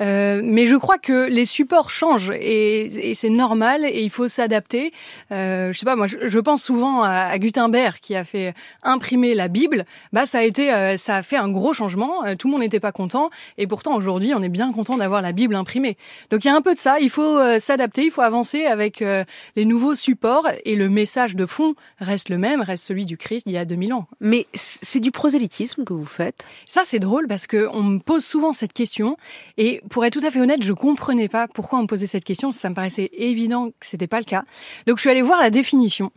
Euh, 0.00 0.40
mais 0.44 0.66
je 0.66 0.76
crois 0.76 0.98
que 0.98 1.28
les 1.28 1.44
supports 1.44 1.90
changent 1.90 2.30
et, 2.30 3.10
et 3.10 3.14
c'est 3.14 3.30
normal 3.30 3.84
et 3.84 4.00
il 4.02 4.10
faut 4.10 4.28
s'adapter. 4.28 4.92
Euh, 5.32 5.72
je 5.72 5.78
sais 5.78 5.84
pas, 5.84 5.96
moi, 5.96 6.06
je, 6.06 6.16
je 6.26 6.38
pense 6.38 6.62
souvent 6.62 7.02
à, 7.02 7.10
à, 7.10 7.38
Gutenberg 7.38 7.96
qui 8.00 8.14
a 8.14 8.24
fait 8.24 8.54
imprimer 8.82 9.34
la 9.34 9.48
Bible. 9.48 9.86
Bah, 10.12 10.26
ça 10.26 10.38
a 10.38 10.42
été, 10.42 10.72
euh, 10.72 10.96
ça 10.96 11.16
a 11.16 11.22
fait 11.22 11.36
un 11.36 11.48
gros 11.48 11.72
changement. 11.72 12.24
Euh, 12.24 12.36
tout 12.36 12.46
le 12.46 12.52
monde 12.52 12.60
n'était 12.60 12.80
pas 12.80 12.92
content 12.92 13.30
et 13.56 13.66
pourtant 13.66 13.96
aujourd'hui, 13.96 14.32
on 14.34 14.42
est 14.42 14.48
bien 14.48 14.72
content 14.72 14.96
d'avoir 14.96 15.22
la 15.22 15.32
Bible 15.32 15.54
imprimée. 15.54 15.96
Donc 16.30 16.44
il 16.44 16.48
y 16.48 16.50
a 16.50 16.54
un 16.54 16.62
peu 16.62 16.74
de 16.74 16.78
ça. 16.78 17.00
Il 17.00 17.10
faut 17.10 17.38
s'adapter, 17.58 18.04
il 18.04 18.10
faut 18.10 18.22
avancer 18.22 18.64
avec 18.66 19.00
les 19.00 19.64
nouveaux 19.64 19.94
supports 19.94 20.48
et 20.64 20.76
le 20.76 20.88
message 20.88 21.36
de 21.36 21.46
fond 21.46 21.74
reste 22.00 22.28
le 22.28 22.38
même, 22.38 22.60
reste 22.60 22.84
celui 22.84 23.06
du 23.06 23.16
Christ 23.16 23.46
d'il 23.46 23.54
y 23.54 23.58
a 23.58 23.64
2000 23.64 23.92
ans. 23.92 24.06
Mais 24.20 24.46
c'est 24.54 25.00
du 25.00 25.10
prosélytisme 25.10 25.84
que 25.84 25.92
vous 25.92 26.04
faites? 26.04 26.46
Ça, 26.66 26.82
c'est 26.84 26.98
drôle 26.98 27.26
parce 27.26 27.46
que 27.46 27.68
on 27.72 27.82
me 27.82 27.98
pose 27.98 28.24
souvent 28.24 28.52
cette 28.52 28.72
question 28.72 29.16
et 29.56 29.80
pour 29.88 30.04
être 30.04 30.18
tout 30.18 30.26
à 30.26 30.30
fait 30.30 30.40
honnête, 30.40 30.62
je 30.62 30.72
comprenais 30.72 31.28
pas 31.28 31.48
pourquoi 31.48 31.78
on 31.78 31.82
me 31.82 31.86
posait 31.86 32.06
cette 32.06 32.24
question. 32.24 32.52
Ça 32.52 32.70
me 32.70 32.74
paraissait 32.74 33.10
évident 33.12 33.70
que 33.70 33.86
c'était 33.86 34.06
pas 34.06 34.18
le 34.18 34.24
cas. 34.24 34.44
Donc 34.86 34.98
je 34.98 35.02
suis 35.02 35.10
allée 35.10 35.22
voir 35.22 35.40
la 35.40 35.50
définition 35.50 36.12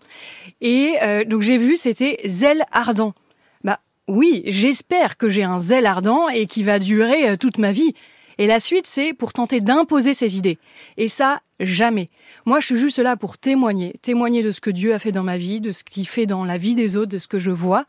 et 0.61 0.95
euh, 1.01 1.23
donc 1.25 1.41
j'ai 1.41 1.57
vu 1.57 1.77
c'était 1.77 2.19
zèle 2.25 2.65
ardent. 2.71 3.13
Bah 3.63 3.79
oui, 4.07 4.43
j'espère 4.45 5.17
que 5.17 5.29
j'ai 5.29 5.43
un 5.43 5.59
zèle 5.59 5.85
ardent 5.85 6.29
et 6.29 6.45
qui 6.45 6.63
va 6.63 6.79
durer 6.79 7.29
euh, 7.29 7.37
toute 7.37 7.57
ma 7.57 7.71
vie. 7.71 7.93
Et 8.37 8.47
la 8.47 8.59
suite, 8.59 8.87
c'est 8.87 9.13
pour 9.13 9.33
tenter 9.33 9.59
d'imposer 9.59 10.13
ses 10.13 10.37
idées. 10.37 10.57
Et 10.97 11.07
ça, 11.07 11.41
jamais. 11.59 12.07
Moi, 12.45 12.59
je 12.59 12.67
suis 12.67 12.77
juste 12.77 12.97
là 12.97 13.15
pour 13.15 13.37
témoigner, 13.37 13.93
témoigner 14.01 14.41
de 14.41 14.51
ce 14.51 14.61
que 14.61 14.71
Dieu 14.71 14.93
a 14.93 14.99
fait 14.99 15.11
dans 15.11 15.21
ma 15.21 15.37
vie, 15.37 15.61
de 15.61 15.71
ce 15.71 15.83
qu'il 15.83 16.07
fait 16.07 16.25
dans 16.25 16.43
la 16.43 16.57
vie 16.57 16.73
des 16.73 16.95
autres, 16.95 17.11
de 17.11 17.19
ce 17.19 17.27
que 17.27 17.39
je 17.39 17.51
vois 17.51 17.85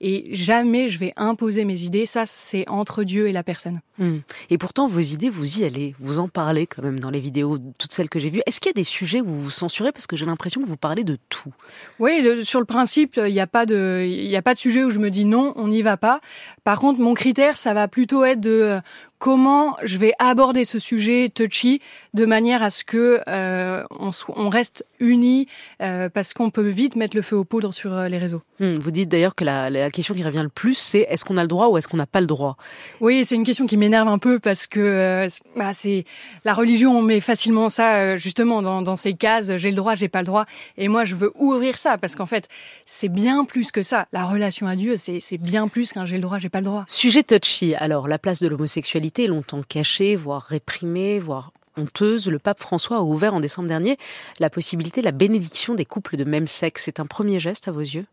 et 0.00 0.34
jamais 0.34 0.88
je 0.88 0.98
vais 0.98 1.12
imposer 1.16 1.64
mes 1.64 1.82
idées. 1.82 2.06
Ça, 2.06 2.24
c'est 2.26 2.68
entre 2.68 3.04
Dieu 3.04 3.28
et 3.28 3.32
la 3.32 3.42
personne. 3.42 3.80
Hmm. 3.98 4.18
Et 4.50 4.58
pourtant, 4.58 4.86
vos 4.86 5.00
idées, 5.00 5.30
vous 5.30 5.58
y 5.58 5.64
allez, 5.64 5.94
vous 5.98 6.18
en 6.18 6.28
parlez 6.28 6.66
quand 6.66 6.82
même 6.82 7.00
dans 7.00 7.10
les 7.10 7.20
vidéos, 7.20 7.58
toutes 7.78 7.92
celles 7.92 8.08
que 8.08 8.20
j'ai 8.20 8.30
vues. 8.30 8.42
Est-ce 8.46 8.60
qu'il 8.60 8.70
y 8.70 8.74
a 8.74 8.80
des 8.80 8.84
sujets 8.84 9.20
où 9.20 9.26
vous 9.26 9.42
vous 9.42 9.50
censurez? 9.50 9.92
Parce 9.92 10.06
que 10.06 10.16
j'ai 10.16 10.26
l'impression 10.26 10.60
que 10.60 10.66
vous 10.66 10.76
parlez 10.76 11.04
de 11.04 11.18
tout 11.28 11.52
Oui, 11.98 12.44
sur 12.44 12.60
le 12.60 12.66
principe, 12.66 13.20
il 13.22 13.32
n'y 13.32 13.40
a 13.40 13.46
pas 13.46 13.66
de, 13.66 14.06
il 14.06 14.34
a 14.36 14.42
pas 14.42 14.54
de 14.54 14.58
sujet 14.58 14.84
où 14.84 14.90
je 14.90 14.98
me 14.98 15.10
dis 15.10 15.24
non, 15.24 15.52
on 15.56 15.68
n'y 15.68 15.82
va 15.82 15.96
pas. 15.96 16.20
Par 16.64 16.78
contre, 16.78 17.00
mon 17.00 17.14
critère, 17.14 17.58
ça 17.58 17.74
va 17.74 17.88
plutôt 17.88 18.24
être 18.24 18.40
de 18.40 18.80
comment 19.18 19.76
je 19.82 19.98
vais 19.98 20.12
aborder 20.18 20.64
ce 20.64 20.78
sujet 20.78 21.28
touchy 21.28 21.80
de 22.14 22.24
manière 22.24 22.62
à 22.62 22.70
ce 22.70 22.84
que 22.84 23.20
euh, 23.28 23.84
on, 23.90 24.10
on, 24.28 24.48
reste 24.48 24.84
unis 25.00 25.46
euh, 25.82 26.08
parce 26.08 26.34
qu'on 26.34 26.50
peut 26.50 26.68
vite 26.68 26.96
mettre 26.96 27.16
le 27.16 27.22
feu 27.22 27.36
aux 27.36 27.44
poudres 27.44 27.74
sur 27.74 27.92
euh, 27.92 28.08
les 28.08 28.18
réseaux. 28.18 28.42
Hmm, 28.60 28.72
vous 28.74 28.90
dites 28.90 29.08
d'ailleurs 29.08 29.34
que 29.34 29.44
la, 29.44 29.70
la, 29.70 29.90
question 29.90 30.14
qui 30.14 30.24
revient 30.24 30.42
le 30.42 30.48
plus, 30.48 30.76
c'est 30.76 31.06
est-ce 31.08 31.24
qu'on 31.24 31.36
a 31.36 31.42
le 31.42 31.48
droit 31.48 31.68
ou 31.68 31.78
est-ce 31.78 31.86
qu'on 31.86 31.96
n'a 31.96 32.06
pas 32.06 32.20
le 32.20 32.26
droit? 32.26 32.56
Oui, 33.00 33.24
c'est 33.24 33.34
une 33.34 33.44
question 33.44 33.66
qui 33.66 33.76
m'énerve 33.76 34.08
un 34.08 34.18
peu 34.18 34.38
parce 34.38 34.66
que 34.66 34.80
euh, 34.80 35.28
bah, 35.56 35.72
c'est 35.72 36.04
la 36.44 36.54
religion, 36.54 36.96
on 36.96 37.02
met 37.02 37.20
facilement 37.20 37.68
ça 37.68 37.98
euh, 37.98 38.16
justement 38.16 38.62
dans, 38.62 38.82
dans 38.82 38.96
ces 38.96 39.14
cases. 39.14 39.56
J'ai 39.56 39.70
le 39.70 39.76
droit, 39.76 39.94
j'ai 39.94 40.08
pas 40.08 40.20
le 40.20 40.26
droit, 40.26 40.46
et 40.76 40.88
moi 40.88 41.04
je 41.04 41.14
veux 41.14 41.32
ouvrir 41.36 41.78
ça 41.78 41.98
parce 41.98 42.16
qu'en 42.16 42.26
fait 42.26 42.48
c'est 42.86 43.08
bien 43.08 43.44
plus 43.44 43.70
que 43.70 43.82
ça. 43.82 44.06
La 44.12 44.24
relation 44.24 44.66
à 44.66 44.74
Dieu, 44.74 44.96
c'est 44.96 45.38
bien 45.38 45.68
plus 45.68 45.92
qu'un 45.92 46.06
j'ai 46.06 46.16
le 46.16 46.22
droit, 46.22 46.38
j'ai 46.38 46.48
pas 46.48 46.60
le 46.60 46.64
droit. 46.64 46.84
Sujet 46.88 47.22
touchy. 47.22 47.74
Alors 47.76 48.08
la 48.08 48.18
place 48.18 48.40
de 48.40 48.48
l'homosexualité 48.48 49.07
longtemps 49.26 49.62
cachée, 49.62 50.16
voire 50.16 50.42
réprimée, 50.42 51.18
voire 51.18 51.52
honteuse, 51.76 52.28
le 52.28 52.38
pape 52.38 52.60
François 52.60 52.98
a 52.98 53.02
ouvert 53.02 53.34
en 53.34 53.40
décembre 53.40 53.68
dernier 53.68 53.96
la 54.38 54.50
possibilité 54.50 55.00
de 55.00 55.06
la 55.06 55.12
bénédiction 55.12 55.74
des 55.74 55.84
couples 55.84 56.16
de 56.16 56.24
même 56.24 56.46
sexe. 56.46 56.82
C'est 56.84 57.00
un 57.00 57.06
premier 57.06 57.40
geste 57.40 57.68
à 57.68 57.72
vos 57.72 57.80
yeux? 57.80 58.06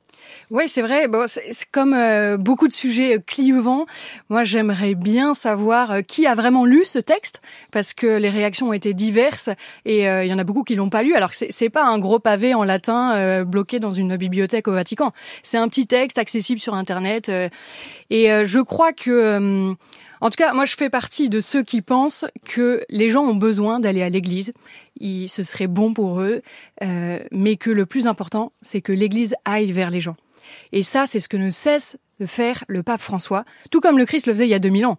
Oui, 0.52 0.70
c'est 0.70 0.82
vrai. 0.82 1.08
C'est 1.28 1.70
comme 1.72 1.94
euh, 1.94 2.38
beaucoup 2.38 2.68
de 2.68 2.74
sujets 2.74 3.18
euh, 3.18 3.20
clivants. 3.20 3.86
Moi, 4.30 4.44
j'aimerais 4.44 4.96
bien 4.96 5.34
savoir 5.34 5.92
euh, 5.92 6.02
qui 6.02 6.28
a 6.28 6.36
vraiment 6.36 6.66
lu 6.66 6.86
ce 6.86 7.00
texte, 7.00 7.42
parce 7.72 7.94
que 7.94 8.18
les 8.18 8.30
réactions 8.30 8.70
ont 8.70 8.74
été 8.74 8.94
diverses 8.94 9.50
et 9.86 10.06
il 10.06 10.28
y 10.28 10.34
en 10.34 10.40
a 10.40 10.44
beaucoup 10.44 10.64
qui 10.64 10.76
l'ont 10.76 10.90
pas 10.90 11.04
lu. 11.04 11.14
Alors 11.16 11.32
que 11.32 11.38
c'est 11.50 11.70
pas 11.70 11.86
un 11.86 12.00
gros 12.00 12.20
pavé 12.20 12.54
en 12.54 12.64
latin 12.64 13.44
bloqué 13.44 13.80
dans 13.80 13.94
une 13.94 14.16
bibliothèque 14.18 14.68
au 14.68 14.74
Vatican. 14.74 15.12
C'est 15.44 15.58
un 15.58 15.68
petit 15.68 15.88
texte 15.88 16.18
accessible 16.18 16.60
sur 16.60 16.74
Internet. 16.74 17.30
Et 18.10 18.46
je 18.46 18.60
crois 18.60 18.94
que, 18.94 19.76
en 20.26 20.32
tout 20.32 20.38
cas, 20.38 20.54
moi, 20.54 20.66
je 20.66 20.76
fais 20.76 20.90
partie 20.90 21.30
de 21.30 21.40
ceux 21.40 21.62
qui 21.62 21.84
pensent 21.84 22.26
que 22.46 22.82
les 22.90 23.12
gens 23.12 23.24
ont 23.26 23.36
besoin 23.36 23.80
d'aller 23.80 24.02
à 24.02 24.10
l'église. 24.10 24.54
Il, 25.00 25.30
ce 25.30 25.44
serait 25.44 25.68
bon 25.68 25.94
pour 25.94 26.20
eux, 26.20 26.42
euh, 26.82 27.20
mais 27.30 27.58
que 27.58 27.70
le 27.70 27.86
plus 27.86 28.08
important, 28.08 28.52
c'est 28.64 28.82
que 28.82 28.92
l'église 28.92 29.36
aille 29.46 29.72
vers 29.72 29.92
les 29.92 30.02
gens. 30.02 30.16
Et 30.72 30.82
ça, 30.82 31.06
c'est 31.06 31.20
ce 31.20 31.30
que 31.30 31.38
ne 31.38 31.52
cesse 31.52 31.98
de 32.20 32.26
faire 32.26 32.64
le 32.68 32.82
pape 32.82 33.02
François, 33.02 33.46
tout 33.70 33.82
comme 33.82 34.00
le 34.00 34.06
Christ 34.06 34.26
le 34.26 34.34
faisait 34.34 34.48
il 34.48 34.50
y 34.50 34.56
a 34.56 34.60
2000 34.60 34.88
ans. 34.88 34.98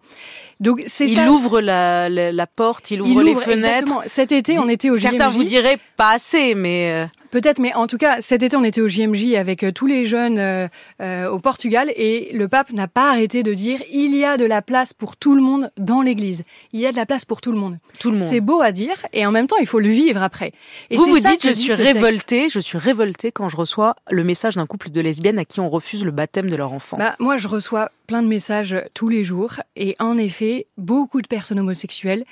Donc 0.61 0.81
c'est 0.85 1.07
il 1.07 1.27
ouvre 1.27 1.59
la, 1.59 2.07
la, 2.07 2.31
la, 2.31 2.47
porte, 2.47 2.91
il 2.91 3.01
ouvre, 3.01 3.21
les 3.21 3.35
fenêtres. 3.35 3.55
Exactement. 3.55 4.01
Cet 4.05 4.31
été, 4.31 4.59
on 4.59 4.69
était 4.69 4.91
au. 4.91 4.95
Certains 4.95 5.29
vous 5.29 5.43
diraient 5.43 5.79
pas 5.97 6.11
assez, 6.11 6.55
mais 6.55 6.91
euh, 6.91 7.07
peut-être. 7.31 7.59
Mais 7.59 7.73
en 7.73 7.87
tout 7.87 7.97
cas, 7.97 8.21
cet 8.21 8.43
été, 8.43 8.55
on 8.55 8.63
était 8.63 8.81
au 8.81 8.87
JMJ 8.87 9.35
avec 9.35 9.63
euh, 9.63 9.71
tous 9.71 9.87
les 9.87 10.05
jeunes 10.05 10.39
euh, 10.39 10.67
euh, 11.01 11.29
au 11.29 11.39
Portugal 11.39 11.91
et 11.95 12.31
le 12.33 12.47
pape 12.47 12.71
n'a 12.71 12.87
pas 12.87 13.11
arrêté 13.11 13.43
de 13.43 13.53
dire 13.53 13.81
il 13.91 14.15
y 14.15 14.25
a 14.25 14.37
de 14.37 14.45
la 14.45 14.61
place 14.61 14.93
pour 14.93 15.17
tout 15.17 15.35
le 15.35 15.41
monde 15.41 15.71
dans 15.77 16.01
l'Église. 16.01 16.43
Il 16.73 16.79
y 16.79 16.85
a 16.85 16.91
de 16.91 16.95
la 16.95 17.05
place 17.05 17.25
pour 17.25 17.41
tout 17.41 17.51
le 17.51 17.57
monde. 17.57 17.77
Tout 17.99 18.11
le 18.11 18.17
monde. 18.17 18.27
C'est 18.27 18.41
beau 18.41 18.61
à 18.61 18.71
dire 18.71 19.05
et 19.13 19.25
en 19.25 19.31
même 19.31 19.47
temps, 19.47 19.57
il 19.59 19.67
faut 19.67 19.79
le 19.79 19.89
vivre 19.89 20.21
après. 20.21 20.53
Et 20.89 20.97
vous 20.97 21.05
vous 21.05 21.19
dites 21.19 21.47
je 21.47 21.51
suis 21.51 21.73
révoltée, 21.73 22.49
je 22.49 22.59
suis 22.59 22.77
révoltée 22.77 23.31
quand 23.31 23.49
je 23.49 23.57
reçois 23.57 23.95
le 24.09 24.23
message 24.23 24.55
d'un 24.55 24.65
couple 24.65 24.89
de 24.89 25.01
lesbiennes 25.01 25.39
à 25.39 25.45
qui 25.45 25.59
on 25.59 25.69
refuse 25.69 26.05
le 26.05 26.11
baptême 26.11 26.49
de 26.49 26.55
leur 26.55 26.73
enfant. 26.73 26.97
Bah, 26.97 27.15
moi, 27.19 27.37
je 27.37 27.47
reçois 27.47 27.91
plein 28.07 28.21
de 28.21 28.27
messages 28.27 28.75
tous 28.93 29.09
les 29.09 29.23
jours 29.23 29.55
et 29.75 29.95
en 29.99 30.17
effet, 30.17 30.67
beaucoup 30.77 31.21
de 31.21 31.27
personnes 31.27 31.59
homosexuelles 31.59 32.25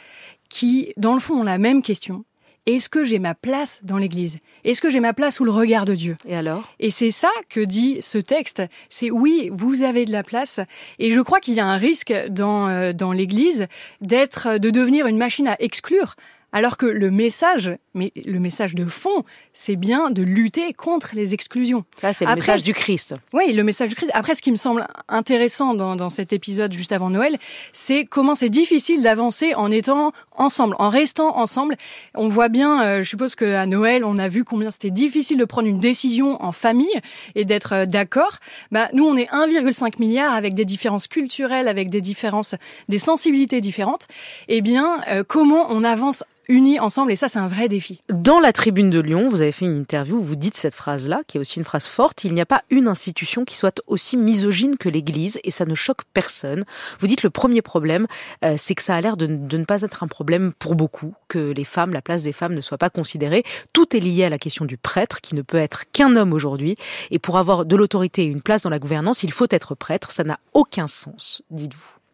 qui, 0.49 0.93
dans 0.97 1.13
le 1.13 1.19
fond, 1.19 1.41
ont 1.41 1.43
la 1.43 1.57
même 1.57 1.81
question. 1.81 2.23
Est-ce 2.65 2.89
que 2.89 3.03
j'ai 3.03 3.19
ma 3.19 3.35
place 3.35 3.81
dans 3.83 3.97
l'Église? 3.97 4.39
Est-ce 4.63 4.81
que 4.81 4.89
j'ai 4.89 4.99
ma 4.99 5.13
place 5.13 5.35
sous 5.35 5.45
le 5.45 5.51
regard 5.51 5.85
de 5.85 5.93
Dieu? 5.93 6.15
Et 6.25 6.35
alors? 6.35 6.63
Et 6.79 6.89
c'est 6.89 7.11
ça 7.11 7.29
que 7.49 7.59
dit 7.59 7.97
ce 8.01 8.17
texte. 8.17 8.63
C'est 8.89 9.11
oui, 9.11 9.49
vous 9.53 9.83
avez 9.83 10.05
de 10.05 10.11
la 10.11 10.23
place. 10.23 10.59
Et 10.97 11.11
je 11.11 11.19
crois 11.21 11.39
qu'il 11.39 11.53
y 11.53 11.59
a 11.59 11.65
un 11.67 11.77
risque 11.77 12.11
dans, 12.29 12.67
euh, 12.67 12.91
dans 12.91 13.11
l'Église 13.11 13.67
d'être, 14.01 14.57
de 14.57 14.71
devenir 14.71 15.05
une 15.05 15.17
machine 15.17 15.47
à 15.47 15.55
exclure 15.59 16.15
alors 16.55 16.77
que 16.77 16.85
le 16.85 17.11
message, 17.11 17.69
mais 17.93 18.13
le 18.15 18.39
message 18.39 18.75
de 18.75 18.85
fond, 18.85 19.25
c'est 19.51 19.75
bien 19.75 20.09
de 20.09 20.23
lutter 20.23 20.71
contre 20.71 21.09
les 21.13 21.33
exclusions. 21.33 21.83
Ça, 21.97 22.13
c'est 22.13 22.25
le 22.25 22.33
message 22.33 22.63
du 22.63 22.73
Christ. 22.73 23.13
Oui, 23.33 23.51
le 23.51 23.61
message 23.61 23.89
du 23.89 23.95
Christ. 23.95 24.11
Après, 24.13 24.35
ce 24.35 24.41
qui 24.41 24.51
me 24.51 24.55
semble 24.55 24.87
intéressant 25.09 25.73
dans, 25.73 25.97
dans 25.97 26.09
cet 26.09 26.31
épisode 26.31 26.71
juste 26.71 26.93
avant 26.93 27.09
Noël, 27.09 27.35
c'est 27.73 28.05
comment 28.05 28.35
c'est 28.35 28.47
difficile 28.47 29.03
d'avancer 29.03 29.53
en 29.53 29.69
étant 29.69 30.13
ensemble, 30.37 30.77
en 30.79 30.89
restant 30.89 31.37
ensemble. 31.37 31.75
On 32.13 32.29
voit 32.29 32.47
bien, 32.47 32.83
euh, 32.83 33.03
je 33.03 33.09
suppose 33.09 33.35
qu'à 33.35 33.65
Noël, 33.65 34.05
on 34.05 34.17
a 34.17 34.29
vu 34.29 34.45
combien 34.45 34.71
c'était 34.71 34.91
difficile 34.91 35.37
de 35.37 35.45
prendre 35.45 35.67
une 35.67 35.77
décision 35.77 36.41
en 36.41 36.53
famille 36.53 37.01
et 37.35 37.43
d'être 37.43 37.73
euh, 37.73 37.85
d'accord. 37.85 38.37
Bah, 38.71 38.87
nous, 38.93 39.05
on 39.05 39.17
est 39.17 39.29
1,5 39.29 39.99
milliard 39.99 40.33
avec 40.33 40.53
des 40.53 40.63
différences 40.63 41.07
culturelles, 41.07 41.67
avec 41.67 41.89
des 41.89 42.01
différences, 42.01 42.55
des 42.87 42.99
sensibilités 42.99 43.59
différentes. 43.59 44.07
Eh 44.47 44.61
bien, 44.61 45.01
euh, 45.09 45.25
comment 45.27 45.67
on 45.69 45.83
avance 45.83 46.23
unis 46.47 46.79
ensemble 46.79 47.11
et 47.11 47.15
ça 47.15 47.27
c'est 47.27 47.39
un 47.39 47.47
vrai 47.47 47.67
défi. 47.67 48.01
Dans 48.09 48.39
la 48.39 48.53
tribune 48.53 48.89
de 48.89 48.99
Lyon, 48.99 49.27
vous 49.27 49.41
avez 49.41 49.51
fait 49.51 49.65
une 49.65 49.77
interview 49.77 50.17
où 50.17 50.23
vous 50.23 50.35
dites 50.35 50.57
cette 50.57 50.75
phrase-là, 50.75 51.21
qui 51.27 51.37
est 51.37 51.39
aussi 51.39 51.59
une 51.59 51.65
phrase 51.65 51.87
forte, 51.87 52.23
il 52.23 52.33
n'y 52.33 52.41
a 52.41 52.45
pas 52.45 52.63
une 52.69 52.87
institution 52.87 53.45
qui 53.45 53.57
soit 53.57 53.81
aussi 53.87 54.17
misogyne 54.17 54.77
que 54.77 54.89
l'Église 54.89 55.39
et 55.43 55.51
ça 55.51 55.65
ne 55.65 55.75
choque 55.75 56.03
personne. 56.13 56.65
Vous 56.99 57.07
dites 57.07 57.23
le 57.23 57.29
premier 57.29 57.61
problème, 57.61 58.07
euh, 58.43 58.55
c'est 58.57 58.75
que 58.75 58.83
ça 58.83 58.95
a 58.95 59.01
l'air 59.01 59.17
de, 59.17 59.25
de, 59.27 59.57
ne 59.57 59.65
pas 59.65 59.81
être 59.81 60.03
un 60.03 60.07
problème 60.07 60.53
pour 60.57 60.75
beaucoup, 60.75 61.13
que 61.27 61.51
les 61.51 61.63
femmes, 61.63 61.93
la 61.93 62.01
place 62.01 62.23
des 62.23 62.31
femmes 62.31 62.53
ne 62.53 62.61
soit 62.61 62.77
pas 62.77 62.89
considérée. 62.89 63.43
Tout 63.73 63.95
est 63.95 63.99
lié 63.99 64.25
à 64.25 64.29
la 64.29 64.37
question 64.37 64.65
du 64.65 64.77
prêtre 64.77 65.21
qui 65.21 65.35
ne 65.35 65.41
peut 65.41 65.57
être 65.57 65.85
qu'un 65.91 66.15
homme 66.15 66.33
aujourd'hui 66.33 66.77
et 67.11 67.19
pour 67.19 67.37
avoir 67.37 67.65
de 67.65 67.75
l'autorité 67.75 68.23
et 68.23 68.27
une 68.27 68.41
place 68.41 68.61
dans 68.61 68.69
la 68.69 68.79
gouvernance, 68.79 69.23
il 69.23 69.31
faut 69.31 69.47
être 69.49 69.75
prêtre. 69.75 70.11
Ça 70.11 70.23
n'a 70.23 70.39
aucun 70.53 70.87
sens, 70.87 71.41
dites-vous. 71.49 72.04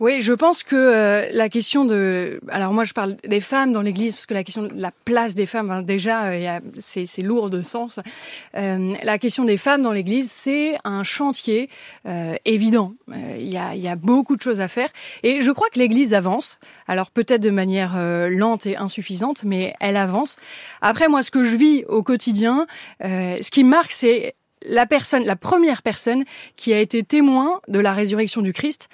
Oui, 0.00 0.22
je 0.22 0.32
pense 0.32 0.62
que 0.62 0.76
euh, 0.76 1.28
la 1.32 1.50
question 1.50 1.84
de... 1.84 2.40
Alors 2.48 2.72
moi, 2.72 2.84
je 2.84 2.94
parle 2.94 3.16
des 3.28 3.42
femmes 3.42 3.70
dans 3.70 3.82
l'Église, 3.82 4.14
parce 4.14 4.24
que 4.24 4.32
la 4.32 4.44
question 4.44 4.62
de 4.62 4.72
la 4.74 4.92
place 5.04 5.34
des 5.34 5.44
femmes, 5.44 5.70
hein, 5.70 5.82
déjà, 5.82 6.30
euh, 6.30 6.60
c'est 6.78 7.20
lourd 7.20 7.50
de 7.50 7.60
sens. 7.60 8.00
Euh, 8.56 8.94
la 9.02 9.18
question 9.18 9.44
des 9.44 9.58
femmes 9.58 9.82
dans 9.82 9.92
l'Église, 9.92 10.30
c'est 10.30 10.78
un 10.84 11.04
chantier 11.04 11.68
euh, 12.08 12.34
évident. 12.46 12.94
Il 13.08 13.52
y, 13.52 13.58
a, 13.58 13.74
y, 13.74 13.88
a, 13.88 13.96
beaucoup 13.96 14.36
de 14.36 14.40
choses 14.42 14.62
à 14.62 14.68
faire. 14.68 14.88
Et 15.22 15.42
je 15.42 15.50
crois 15.50 15.68
que 15.70 15.78
l'Église 15.78 16.14
avance. 16.14 16.58
Alors 16.88 17.10
peut-être 17.10 17.42
de 17.42 17.50
manière 17.50 17.98
lente 18.30 18.64
et 18.64 18.76
insuffisante, 18.78 19.44
mais 19.44 19.74
elle 19.80 19.96
avance. 19.96 20.36
Après, 20.80 21.08
moi, 21.08 21.22
ce 21.22 21.30
que 21.30 21.44
je 21.44 21.56
vis 21.56 21.84
au 21.88 22.02
quotidien, 22.02 22.66
ce 23.00 23.50
qui 23.50 23.64
me 23.64 23.70
marque, 23.70 23.92
c'est 23.92 24.34
la 24.62 24.86
personne, 24.86 25.24
la 25.24 25.36
première 25.36 25.82
personne 25.82 26.24
qui 26.56 26.72
a 26.72 26.80
été 26.80 27.02
témoin 27.02 27.60
de 27.68 27.78
la 27.78 27.92
résurrection 27.92 28.42
du 28.42 28.52
Christ, 28.52 28.88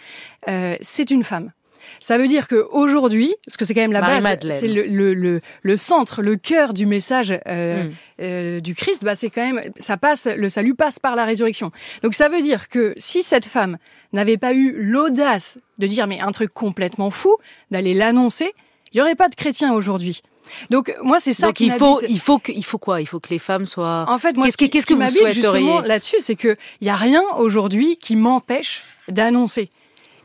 euh, 0.48 0.76
c'est 0.80 1.10
une 1.10 1.24
femme. 1.24 1.52
Ça 2.00 2.18
veut 2.18 2.26
dire 2.26 2.48
que 2.48 2.66
aujourd'hui, 2.72 3.34
parce 3.46 3.56
que 3.56 3.64
c'est 3.64 3.74
quand 3.74 3.80
même 3.80 3.92
la 3.92 4.00
base, 4.00 4.38
c'est 4.50 4.68
le, 4.68 4.84
le, 5.14 5.40
le, 5.62 5.76
centre, 5.76 6.22
le 6.22 6.36
cœur 6.36 6.74
du 6.74 6.84
message 6.84 7.38
euh, 7.46 7.84
mm. 7.84 7.90
euh, 8.20 8.60
du 8.60 8.74
Christ. 8.74 9.04
Bah, 9.04 9.14
c'est 9.14 9.30
quand 9.30 9.44
même, 9.44 9.60
ça 9.76 9.96
passe, 9.96 10.26
le 10.26 10.48
salut 10.48 10.74
passe 10.74 10.98
par 10.98 11.16
la 11.16 11.24
résurrection. 11.24 11.70
Donc 12.02 12.14
ça 12.14 12.28
veut 12.28 12.42
dire 12.42 12.68
que 12.68 12.94
si 12.96 13.22
cette 13.22 13.46
femme 13.46 13.78
n'avait 14.12 14.36
pas 14.36 14.52
eu 14.52 14.74
l'audace 14.76 15.58
de 15.78 15.86
dire 15.86 16.06
mais 16.06 16.20
un 16.20 16.32
truc 16.32 16.52
complètement 16.52 17.10
fou, 17.10 17.36
d'aller 17.70 17.94
l'annoncer, 17.94 18.52
il 18.92 18.98
y 18.98 19.00
aurait 19.00 19.14
pas 19.14 19.28
de 19.28 19.34
chrétiens 19.34 19.72
aujourd'hui. 19.72 20.22
Donc 20.70 20.94
moi 21.02 21.20
c'est 21.20 21.32
ça 21.32 21.48
Donc 21.48 21.56
qui 21.56 21.66
il 21.66 21.72
faut 21.72 22.00
il 22.08 22.20
faut 22.20 22.38
que 22.38 22.52
il 22.52 22.64
faut 22.64 22.78
quoi? 22.78 23.00
Il 23.00 23.06
faut 23.06 23.20
que 23.20 23.28
les 23.30 23.38
femmes 23.38 23.66
soient 23.66 24.04
En 24.08 24.18
fait 24.18 24.36
moi 24.36 24.46
qu'est-ce, 24.46 24.56
qu'est-ce 24.68 24.86
que, 24.86 24.94
vous 24.94 25.06
souhaiteriez? 25.06 25.32
justement 25.32 25.80
là-dessus 25.80 26.20
c'est 26.20 26.36
que 26.36 26.56
il 26.80 26.86
y 26.86 26.90
a 26.90 26.96
rien 26.96 27.22
aujourd'hui 27.38 27.96
qui 27.96 28.16
m'empêche 28.16 28.82
d'annoncer. 29.08 29.70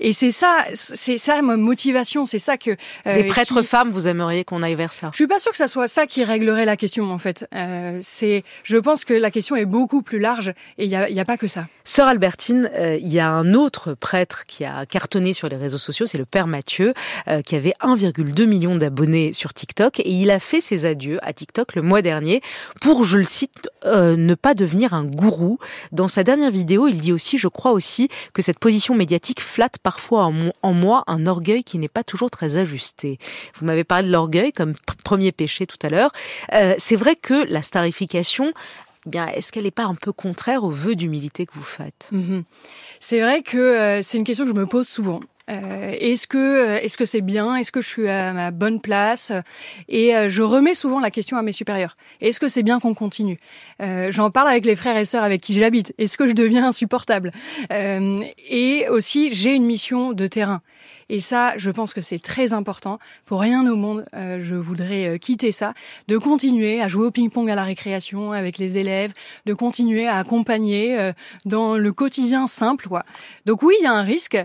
Et 0.03 0.13
c'est 0.13 0.31
ça, 0.31 0.65
c'est 0.73 1.19
ça 1.19 1.41
ma 1.43 1.57
motivation, 1.57 2.25
c'est 2.25 2.39
ça 2.39 2.57
que 2.57 2.71
euh, 3.05 3.13
des 3.13 3.23
prêtres 3.23 3.61
femmes, 3.61 3.91
vous 3.91 4.07
aimeriez 4.07 4.43
qu'on 4.43 4.63
aille 4.63 4.75
vers 4.75 4.93
ça? 4.93 5.09
Je 5.11 5.17
suis 5.17 5.27
pas 5.27 5.39
sûre 5.39 5.51
que 5.51 5.57
ça 5.57 5.67
soit 5.67 5.87
ça 5.87 6.07
qui 6.07 6.23
réglerait 6.23 6.65
la 6.65 6.75
question 6.75 7.11
en 7.11 7.19
fait. 7.19 7.47
Euh, 7.53 7.99
c'est, 8.01 8.43
je 8.63 8.77
pense 8.77 9.05
que 9.05 9.13
la 9.13 9.29
question 9.29 9.55
est 9.55 9.65
beaucoup 9.65 10.01
plus 10.01 10.19
large 10.19 10.49
et 10.79 10.85
il 10.85 10.89
y 10.89 10.95
a, 10.95 11.07
y 11.09 11.19
a, 11.19 11.25
pas 11.25 11.37
que 11.37 11.47
ça. 11.47 11.67
Sœur 11.83 12.07
Albertine, 12.07 12.69
euh, 12.73 12.97
il 12.97 13.13
y 13.13 13.19
a 13.19 13.29
un 13.29 13.53
autre 13.53 13.93
prêtre 13.93 14.45
qui 14.47 14.65
a 14.65 14.85
cartonné 14.87 15.33
sur 15.33 15.49
les 15.49 15.55
réseaux 15.55 15.77
sociaux, 15.77 16.07
c'est 16.07 16.17
le 16.17 16.25
Père 16.25 16.47
Mathieu, 16.47 16.93
euh, 17.27 17.43
qui 17.43 17.55
avait 17.55 17.73
1,2 17.81 18.45
million 18.45 18.75
d'abonnés 18.75 19.33
sur 19.33 19.53
TikTok 19.53 19.99
et 19.99 20.09
il 20.09 20.31
a 20.31 20.39
fait 20.39 20.61
ses 20.61 20.87
adieux 20.87 21.19
à 21.21 21.33
TikTok 21.33 21.75
le 21.75 21.83
mois 21.83 22.01
dernier 22.01 22.41
pour, 22.81 23.05
je 23.05 23.17
le 23.17 23.23
cite, 23.23 23.69
euh, 23.85 24.15
ne 24.15 24.33
pas 24.33 24.55
devenir 24.55 24.93
un 24.93 25.03
gourou. 25.03 25.59
Dans 25.91 26.07
sa 26.07 26.23
dernière 26.23 26.51
vidéo, 26.51 26.87
il 26.87 26.99
dit 26.99 27.13
aussi, 27.13 27.37
je 27.37 27.47
crois 27.47 27.71
aussi, 27.71 28.09
que 28.33 28.41
cette 28.41 28.59
position 28.59 28.95
médiatique 28.95 29.41
flatte 29.41 29.77
par 29.77 29.90
parfois 29.91 30.31
en 30.61 30.73
moi 30.73 31.03
un 31.07 31.27
orgueil 31.27 31.65
qui 31.65 31.77
n'est 31.77 31.89
pas 31.89 32.05
toujours 32.05 32.31
très 32.31 32.55
ajusté. 32.55 33.19
Vous 33.55 33.65
m'avez 33.65 33.83
parlé 33.83 34.07
de 34.07 34.13
l'orgueil 34.13 34.53
comme 34.53 34.73
premier 35.03 35.33
péché 35.33 35.67
tout 35.67 35.79
à 35.81 35.89
l'heure. 35.89 36.13
Euh, 36.53 36.75
c'est 36.77 36.95
vrai 36.95 37.17
que 37.17 37.45
la 37.51 37.61
starification, 37.61 38.53
eh 39.05 39.09
bien, 39.09 39.27
est-ce 39.27 39.51
qu'elle 39.51 39.65
n'est 39.65 39.69
pas 39.71 39.83
un 39.83 39.95
peu 39.95 40.13
contraire 40.13 40.63
au 40.63 40.69
vœu 40.69 40.95
d'humilité 40.95 41.45
que 41.45 41.55
vous 41.55 41.63
faites? 41.63 42.07
Mm-hmm. 42.13 42.43
C'est 43.01 43.19
vrai 43.19 43.41
que 43.41 43.57
euh, 43.57 44.01
c'est 44.01 44.17
une 44.17 44.23
question 44.23 44.45
que 44.45 44.51
je 44.51 44.55
me 44.55 44.65
pose 44.65 44.87
souvent. 44.87 45.19
Euh, 45.51 45.95
est-ce 45.99 46.27
que 46.27 46.37
euh, 46.37 46.81
est-ce 46.81 46.97
que 46.97 47.05
c'est 47.05 47.21
bien? 47.21 47.55
Est-ce 47.55 47.71
que 47.71 47.81
je 47.81 47.87
suis 47.87 48.07
à 48.07 48.31
ma 48.31 48.51
bonne 48.51 48.79
place? 48.79 49.31
Et 49.89 50.15
euh, 50.15 50.29
je 50.29 50.41
remets 50.41 50.75
souvent 50.75 50.99
la 50.99 51.11
question 51.11 51.37
à 51.37 51.41
mes 51.41 51.51
supérieurs. 51.51 51.97
Est-ce 52.21 52.39
que 52.39 52.47
c'est 52.47 52.63
bien 52.63 52.79
qu'on 52.79 52.93
continue? 52.93 53.39
J'en 54.09 54.29
parle 54.29 54.47
avec 54.47 54.65
les 54.65 54.75
frères 54.75 54.97
et 54.97 55.05
sœurs 55.05 55.23
avec 55.23 55.41
qui 55.41 55.53
j'habite. 55.53 55.93
Est-ce 55.97 56.15
que 56.15 56.27
je 56.27 56.33
deviens 56.33 56.65
insupportable? 56.65 57.31
Et 57.71 58.85
aussi, 58.89 59.33
j'ai 59.33 59.55
une 59.55 59.65
mission 59.65 60.13
de 60.13 60.27
terrain. 60.27 60.61
Et 61.09 61.19
ça, 61.19 61.57
je 61.57 61.71
pense 61.71 61.93
que 61.93 61.99
c'est 61.99 62.19
très 62.19 62.53
important. 62.53 62.99
Pour 63.25 63.41
rien 63.41 63.65
au 63.65 63.75
monde, 63.75 64.03
je 64.13 64.55
voudrais 64.55 65.17
quitter 65.19 65.51
ça, 65.51 65.73
de 66.07 66.17
continuer 66.19 66.79
à 66.79 66.87
jouer 66.87 67.07
au 67.07 67.11
ping-pong 67.11 67.49
à 67.49 67.55
la 67.55 67.63
récréation 67.63 68.33
avec 68.33 68.59
les 68.59 68.77
élèves, 68.77 69.13
de 69.47 69.53
continuer 69.55 70.07
à 70.07 70.17
accompagner 70.17 71.11
dans 71.45 71.75
le 71.75 71.91
quotidien 71.91 72.45
simple. 72.45 72.87
Quoi. 72.87 73.03
Donc 73.45 73.63
oui, 73.63 73.73
il 73.79 73.83
y 73.83 73.87
a 73.87 73.93
un 73.93 74.03
risque. 74.03 74.37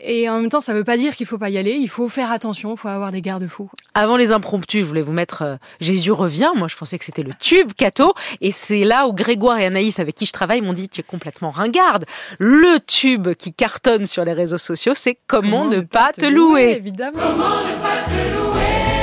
Et 0.00 0.28
en 0.28 0.40
même 0.40 0.48
temps, 0.48 0.60
ça 0.60 0.72
ne 0.72 0.78
veut 0.78 0.84
pas 0.84 0.96
dire 0.96 1.14
qu'il 1.14 1.26
faut 1.26 1.38
pas 1.38 1.50
y 1.50 1.58
aller. 1.58 1.72
Il 1.72 1.88
faut 1.88 2.08
faire 2.08 2.32
attention. 2.32 2.74
Il 2.74 2.78
faut 2.78 2.88
avoir 2.88 3.12
des 3.12 3.20
garde-fous. 3.20 3.70
Avant 3.94 4.16
les 4.16 4.32
impromptus, 4.32 4.80
je 4.80 4.86
voulais 4.86 5.02
vous 5.02 5.12
mettre 5.12 5.42
euh, 5.42 5.56
Jésus 5.80 6.10
revient. 6.10 6.50
Moi, 6.56 6.68
je 6.68 6.76
pensais 6.76 6.98
que 6.98 7.04
c'était 7.04 7.22
le 7.22 7.32
tube 7.38 7.72
Cato. 7.76 8.14
Et 8.40 8.50
c'est 8.50 8.84
là 8.84 9.06
où 9.06 9.12
Grégoire 9.12 9.58
et 9.58 9.66
Anaïs, 9.66 10.00
avec 10.00 10.16
qui 10.16 10.26
je 10.26 10.32
travaille, 10.32 10.60
m'ont 10.62 10.72
dit 10.72 10.88
tu 10.88 11.00
es 11.00 11.04
complètement 11.04 11.50
ringarde. 11.50 12.06
Le 12.38 12.78
tube 12.80 13.34
qui 13.34 13.52
cartonne 13.52 14.06
sur 14.06 14.24
les 14.24 14.32
réseaux 14.32 14.58
sociaux, 14.58 14.94
c'est 14.96 15.16
comment, 15.26 15.64
ne 15.66 15.80
pas, 15.80 16.12
te 16.12 16.26
louer. 16.26 16.72
Évidemment. 16.72 17.18
Comment 17.22 17.60
ne 17.60 17.82
pas 17.82 18.02
te 18.04 18.34
louer? 18.34 18.93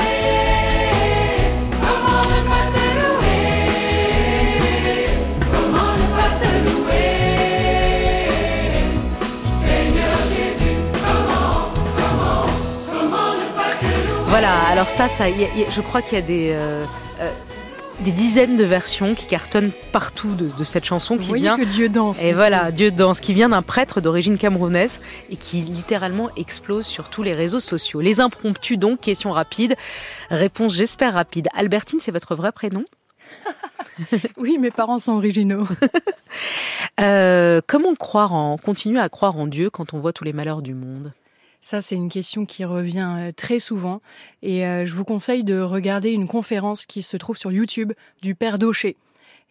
Voilà, 14.32 14.62
alors 14.70 14.90
ça, 14.90 15.10
ça, 15.10 15.26
je 15.30 15.82
crois 15.82 16.02
qu'il 16.02 16.14
y 16.18 16.22
a 16.22 16.26
des... 16.26 16.52
Euh, 16.54 16.86
euh, 17.20 17.32
des 18.00 18.14
dizaines 18.14 18.56
de 18.56 18.64
versions 18.64 19.14
qui 19.14 19.28
cartonnent 19.28 19.74
partout 19.92 20.34
de, 20.36 20.48
de 20.48 20.64
cette 20.64 20.86
chanson 20.86 21.16
Vous 21.18 21.22
qui 21.22 21.28
voyez 21.28 21.44
vient. 21.44 21.58
que 21.58 21.66
Dieu 21.66 21.90
danse. 21.90 22.24
Et 22.24 22.32
voilà. 22.32 22.72
Dieu 22.72 22.90
danse, 22.92 23.20
qui 23.20 23.34
vient 23.34 23.50
d'un 23.50 23.62
prêtre 23.62 24.00
d'origine 24.00 24.38
camerounaise 24.38 25.02
et 25.30 25.36
qui 25.36 25.58
littéralement 25.62 26.30
explose 26.38 26.86
sur 26.86 27.10
tous 27.10 27.24
les 27.24 27.34
réseaux 27.34 27.60
sociaux. 27.60 28.00
Les 28.00 28.22
impromptus 28.22 28.80
donc, 28.80 29.02
question 29.02 29.32
rapide, 29.32 29.76
réponse 30.30 30.74
j'espère 30.74 31.14
rapide. 31.14 31.50
Albertine, 31.54 32.00
c'est 32.00 32.12
votre 32.14 32.34
vrai 32.36 32.54
prénom? 32.54 32.86
Oui, 34.38 34.58
mes 34.58 34.72
parents 34.72 35.00
sont 35.00 35.14
originaux. 35.14 35.68
Euh, 37.00 37.62
Comment 37.68 37.96
croire 37.96 38.34
en, 38.34 38.58
continuer 38.58 39.00
à 39.00 39.10
croire 39.10 39.38
en 39.38 39.48
Dieu 39.48 39.70
quand 39.70 39.94
on 39.94 40.00
voit 40.00 40.14
tous 40.14 40.24
les 40.24 40.34
malheurs 40.34 40.62
du 40.62 40.74
monde? 40.74 41.14
Ça, 41.62 41.82
c'est 41.82 41.96
une 41.96 42.10
question 42.10 42.46
qui 42.46 42.66
revient 42.66 43.08
euh, 43.18 43.32
très 43.32 43.60
souvent. 43.60 44.02
Et 44.42 44.66
euh, 44.66 44.86
je 44.86 44.94
vous 44.96 45.06
conseille 45.06 45.44
de 45.44 45.60
regarder 45.62 46.10
une 46.12 46.28
conférence 46.28 46.86
qui 46.86 47.02
se 47.04 47.18
trouve 47.18 47.38
sur 47.38 47.52
YouTube 47.52 47.94
du 48.22 48.34
Père 48.36 48.58
Daucher. 48.60 48.98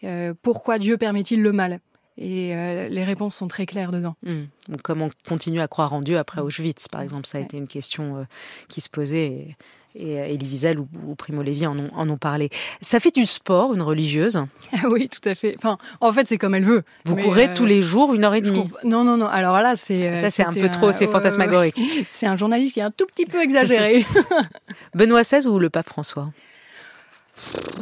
Euh, 0.05 0.35
pourquoi 0.43 0.79
Dieu 0.79 0.97
permet-il 0.97 1.41
le 1.43 1.53
mal? 1.53 1.81
Et 2.19 2.55
euh, 2.55 2.89
les 2.89 3.05
réponses 3.05 3.37
sont 3.37 3.49
très 3.49 3.65
claires 3.65 3.93
dedans. 3.93 4.17
Hmm. 4.25 4.45
Donc, 4.69 4.83
Comment 4.83 5.09
continuer 5.27 5.63
à 5.63 5.69
croire 5.69 5.93
en 5.93 6.01
Dieu 6.01 6.19
après 6.19 6.43
Auschwitz, 6.43 6.89
par 6.89 7.01
exemple? 7.01 7.27
Ça 7.27 7.39
a 7.39 7.41
Ouais. 7.41 7.47
été 7.47 7.57
une 7.57 7.69
question 7.69 8.17
euh, 8.19 8.25
qui 8.69 8.81
se 8.81 8.91
posait. 8.91 9.27
Et... 9.27 9.57
Et 9.97 10.21
euh, 10.21 10.27
Elie 10.27 10.47
Wiesel 10.47 10.79
ou, 10.79 10.89
ou 11.07 11.15
Primo 11.17 11.43
Levi 11.43 11.67
en 11.67 11.77
ont, 11.79 11.89
en 11.95 12.09
ont 12.09 12.17
parlé. 12.17 12.49
Ça 12.81 13.01
fait 13.01 13.11
du 13.15 13.27
sport, 13.27 13.75
une 13.75 13.83
religieuse? 13.83 14.41
Ah 14.73 14.87
oui, 14.89 15.09
tout 15.09 15.27
à 15.29 15.35
fait. 15.35 15.55
Enfin, 15.59 15.79
en 16.01 16.13
fait, 16.13 16.29
c'est 16.29 16.39
comme 16.39 16.55
elle 16.55 16.63
veut. 16.65 16.85
Vous 17.05 17.17
Mais, 17.17 17.23
courez 17.25 17.49
euh, 17.49 17.55
tous 17.57 17.67
les 17.67 17.83
jours 17.83 18.15
une 18.15 18.25
heure 18.25 18.35
et 18.35 18.41
demie. 18.41 18.69
cours- 18.69 18.79
Non, 18.85 19.03
non, 19.03 19.17
non. 19.17 19.27
Alors 19.27 19.61
là, 19.61 19.75
c'est. 19.75 20.09
euh, 20.09 20.21
Ça, 20.21 20.31
c'est 20.31 20.45
un 20.45 20.53
peu 20.53 20.69
trop, 20.71 20.93
c'est 20.93 21.09
fantasmagorique. 21.09 21.77
ouais. 21.77 22.05
C'est 22.07 22.27
un 22.27 22.37
journaliste 22.37 22.75
qui 22.75 22.81
est 22.81 22.85
un 22.85 22.93
tout 22.93 23.07
petit 23.07 23.27
peu 23.27 23.43
exagéré. 23.43 24.07
Benoît 24.95 25.23
XVI 25.23 25.47
ou 25.49 25.59
le 25.59 25.71
pape 25.71 25.89
François? 25.89 26.31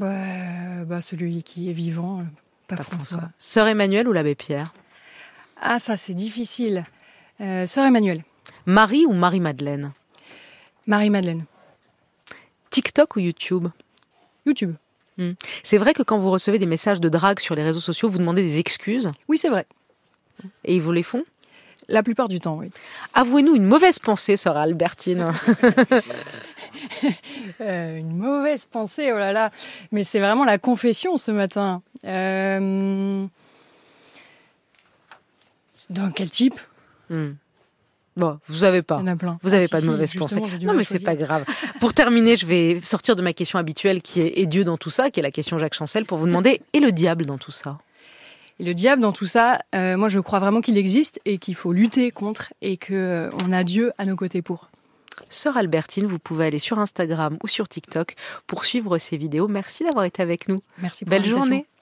Ouais, 0.00 0.84
bah, 0.86 1.00
celui 1.00 1.42
qui 1.42 1.68
est 1.70 1.72
vivant, 1.72 2.22
pas 2.68 2.76
Pape 2.76 2.86
François. 2.86 3.22
Sœur 3.38 3.66
Emmanuel 3.66 4.08
ou 4.08 4.12
l'abbé 4.12 4.34
Pierre? 4.34 4.72
Ah, 5.60 5.78
ça, 5.78 5.96
c'est 5.96 6.14
difficile. 6.14 6.84
Euh, 7.40 7.66
Sœur 7.66 7.84
Emmanuel, 7.84 8.22
Marie 8.66 9.04
ou 9.06 9.12
Marie-Madeleine? 9.12 9.92
Marie-Madeleine, 10.86 11.44
TikTok 12.70 13.16
ou 13.16 13.20
YouTube 13.20 13.68
YouTube. 14.46 14.74
C'est 15.64 15.78
vrai 15.78 15.94
que 15.94 16.02
quand 16.04 16.16
vous 16.16 16.30
recevez 16.30 16.58
des 16.60 16.66
messages 16.66 17.00
de 17.00 17.08
drague 17.08 17.40
sur 17.40 17.54
les 17.56 17.62
réseaux 17.62 17.80
sociaux, 17.80 18.08
vous 18.08 18.18
demandez 18.18 18.42
des 18.42 18.60
excuses 18.60 19.10
Oui, 19.28 19.36
c'est 19.36 19.48
vrai. 19.48 19.66
et 20.64 20.76
ils 20.76 20.80
vous 20.80 20.92
les 20.92 21.02
font 21.02 21.24
La 21.88 22.04
plupart 22.04 22.28
du 22.28 22.38
temps, 22.38 22.56
oui. 22.56 22.70
Avouez-nous 23.14 23.56
une 23.56 23.64
mauvaise 23.64 23.98
pensée, 23.98 24.36
sœur 24.36 24.56
Albertine. 24.56 25.26
Euh, 27.60 27.96
une 27.96 28.16
mauvaise 28.16 28.66
pensée, 28.66 29.10
oh 29.12 29.18
là 29.18 29.32
là. 29.32 29.50
Mais 29.90 30.04
c'est 30.04 30.20
vraiment 30.20 30.44
la 30.44 30.58
confession 30.58 31.16
ce 31.18 31.30
matin. 31.32 31.82
Euh... 32.04 33.26
Dans 35.90 36.10
quel 36.10 36.30
type? 36.30 36.54
Hmm. 37.10 37.32
Bon, 38.18 38.38
vous 38.48 38.64
avez 38.64 38.82
pas. 38.82 38.98
Il 39.00 39.06
y 39.06 39.10
en 39.10 39.12
a 39.12 39.16
plein. 39.16 39.38
Vous 39.42 39.50
n'avez 39.50 39.66
Ah, 39.66 39.68
pas 39.68 39.80
si, 39.80 39.86
de 39.86 39.90
mauvaise 39.92 40.12
pensée. 40.14 40.40
Non, 40.62 40.74
mais 40.74 40.84
c'est 40.84 40.98
pas 40.98 41.14
grave. 41.14 41.44
Pour 41.80 41.94
terminer, 41.94 42.36
je 42.36 42.46
vais 42.46 42.80
sortir 42.82 43.16
de 43.16 43.22
ma 43.22 43.32
question 43.32 43.58
habituelle 43.58 44.02
qui 44.02 44.20
est 44.20 44.32
Et 44.38 44.46
Dieu 44.46 44.64
dans 44.64 44.76
tout 44.76 44.90
ça, 44.90 45.10
qui 45.10 45.20
est 45.20 45.22
la 45.22 45.30
question 45.30 45.58
Jacques 45.58 45.74
Chancel, 45.74 46.04
pour 46.04 46.18
vous 46.18 46.26
demander 46.26 46.60
Et 46.72 46.80
le 46.80 46.92
diable 46.92 47.26
dans 47.26 47.38
tout 47.38 47.52
ça? 47.52 47.78
Et 48.60 48.64
le 48.64 48.74
diable 48.74 49.02
dans 49.02 49.12
tout 49.12 49.26
ça, 49.26 49.60
euh, 49.76 49.96
moi 49.96 50.08
je 50.08 50.18
crois 50.18 50.40
vraiment 50.40 50.60
qu'il 50.60 50.76
existe 50.76 51.20
et 51.24 51.38
qu'il 51.38 51.54
faut 51.54 51.72
lutter 51.72 52.10
contre 52.10 52.52
et 52.60 52.76
que 52.76 52.92
euh, 52.92 53.30
on 53.46 53.52
a 53.52 53.62
Dieu 53.62 53.92
à 53.98 54.04
nos 54.04 54.16
côtés 54.16 54.42
pour. 54.42 54.68
Sœur 55.30 55.56
Albertine, 55.56 56.06
vous 56.06 56.18
pouvez 56.18 56.46
aller 56.46 56.58
sur 56.58 56.80
Instagram 56.80 57.38
ou 57.44 57.46
sur 57.46 57.68
TikTok 57.68 58.16
pour 58.48 58.64
suivre 58.64 58.98
ces 58.98 59.16
vidéos. 59.16 59.46
Merci 59.46 59.84
d'avoir 59.84 60.04
été 60.06 60.22
avec 60.22 60.48
nous. 60.48 60.58
Merci 60.82 61.04
pour 61.04 61.10
Belle 61.10 61.24
journée. 61.24 61.68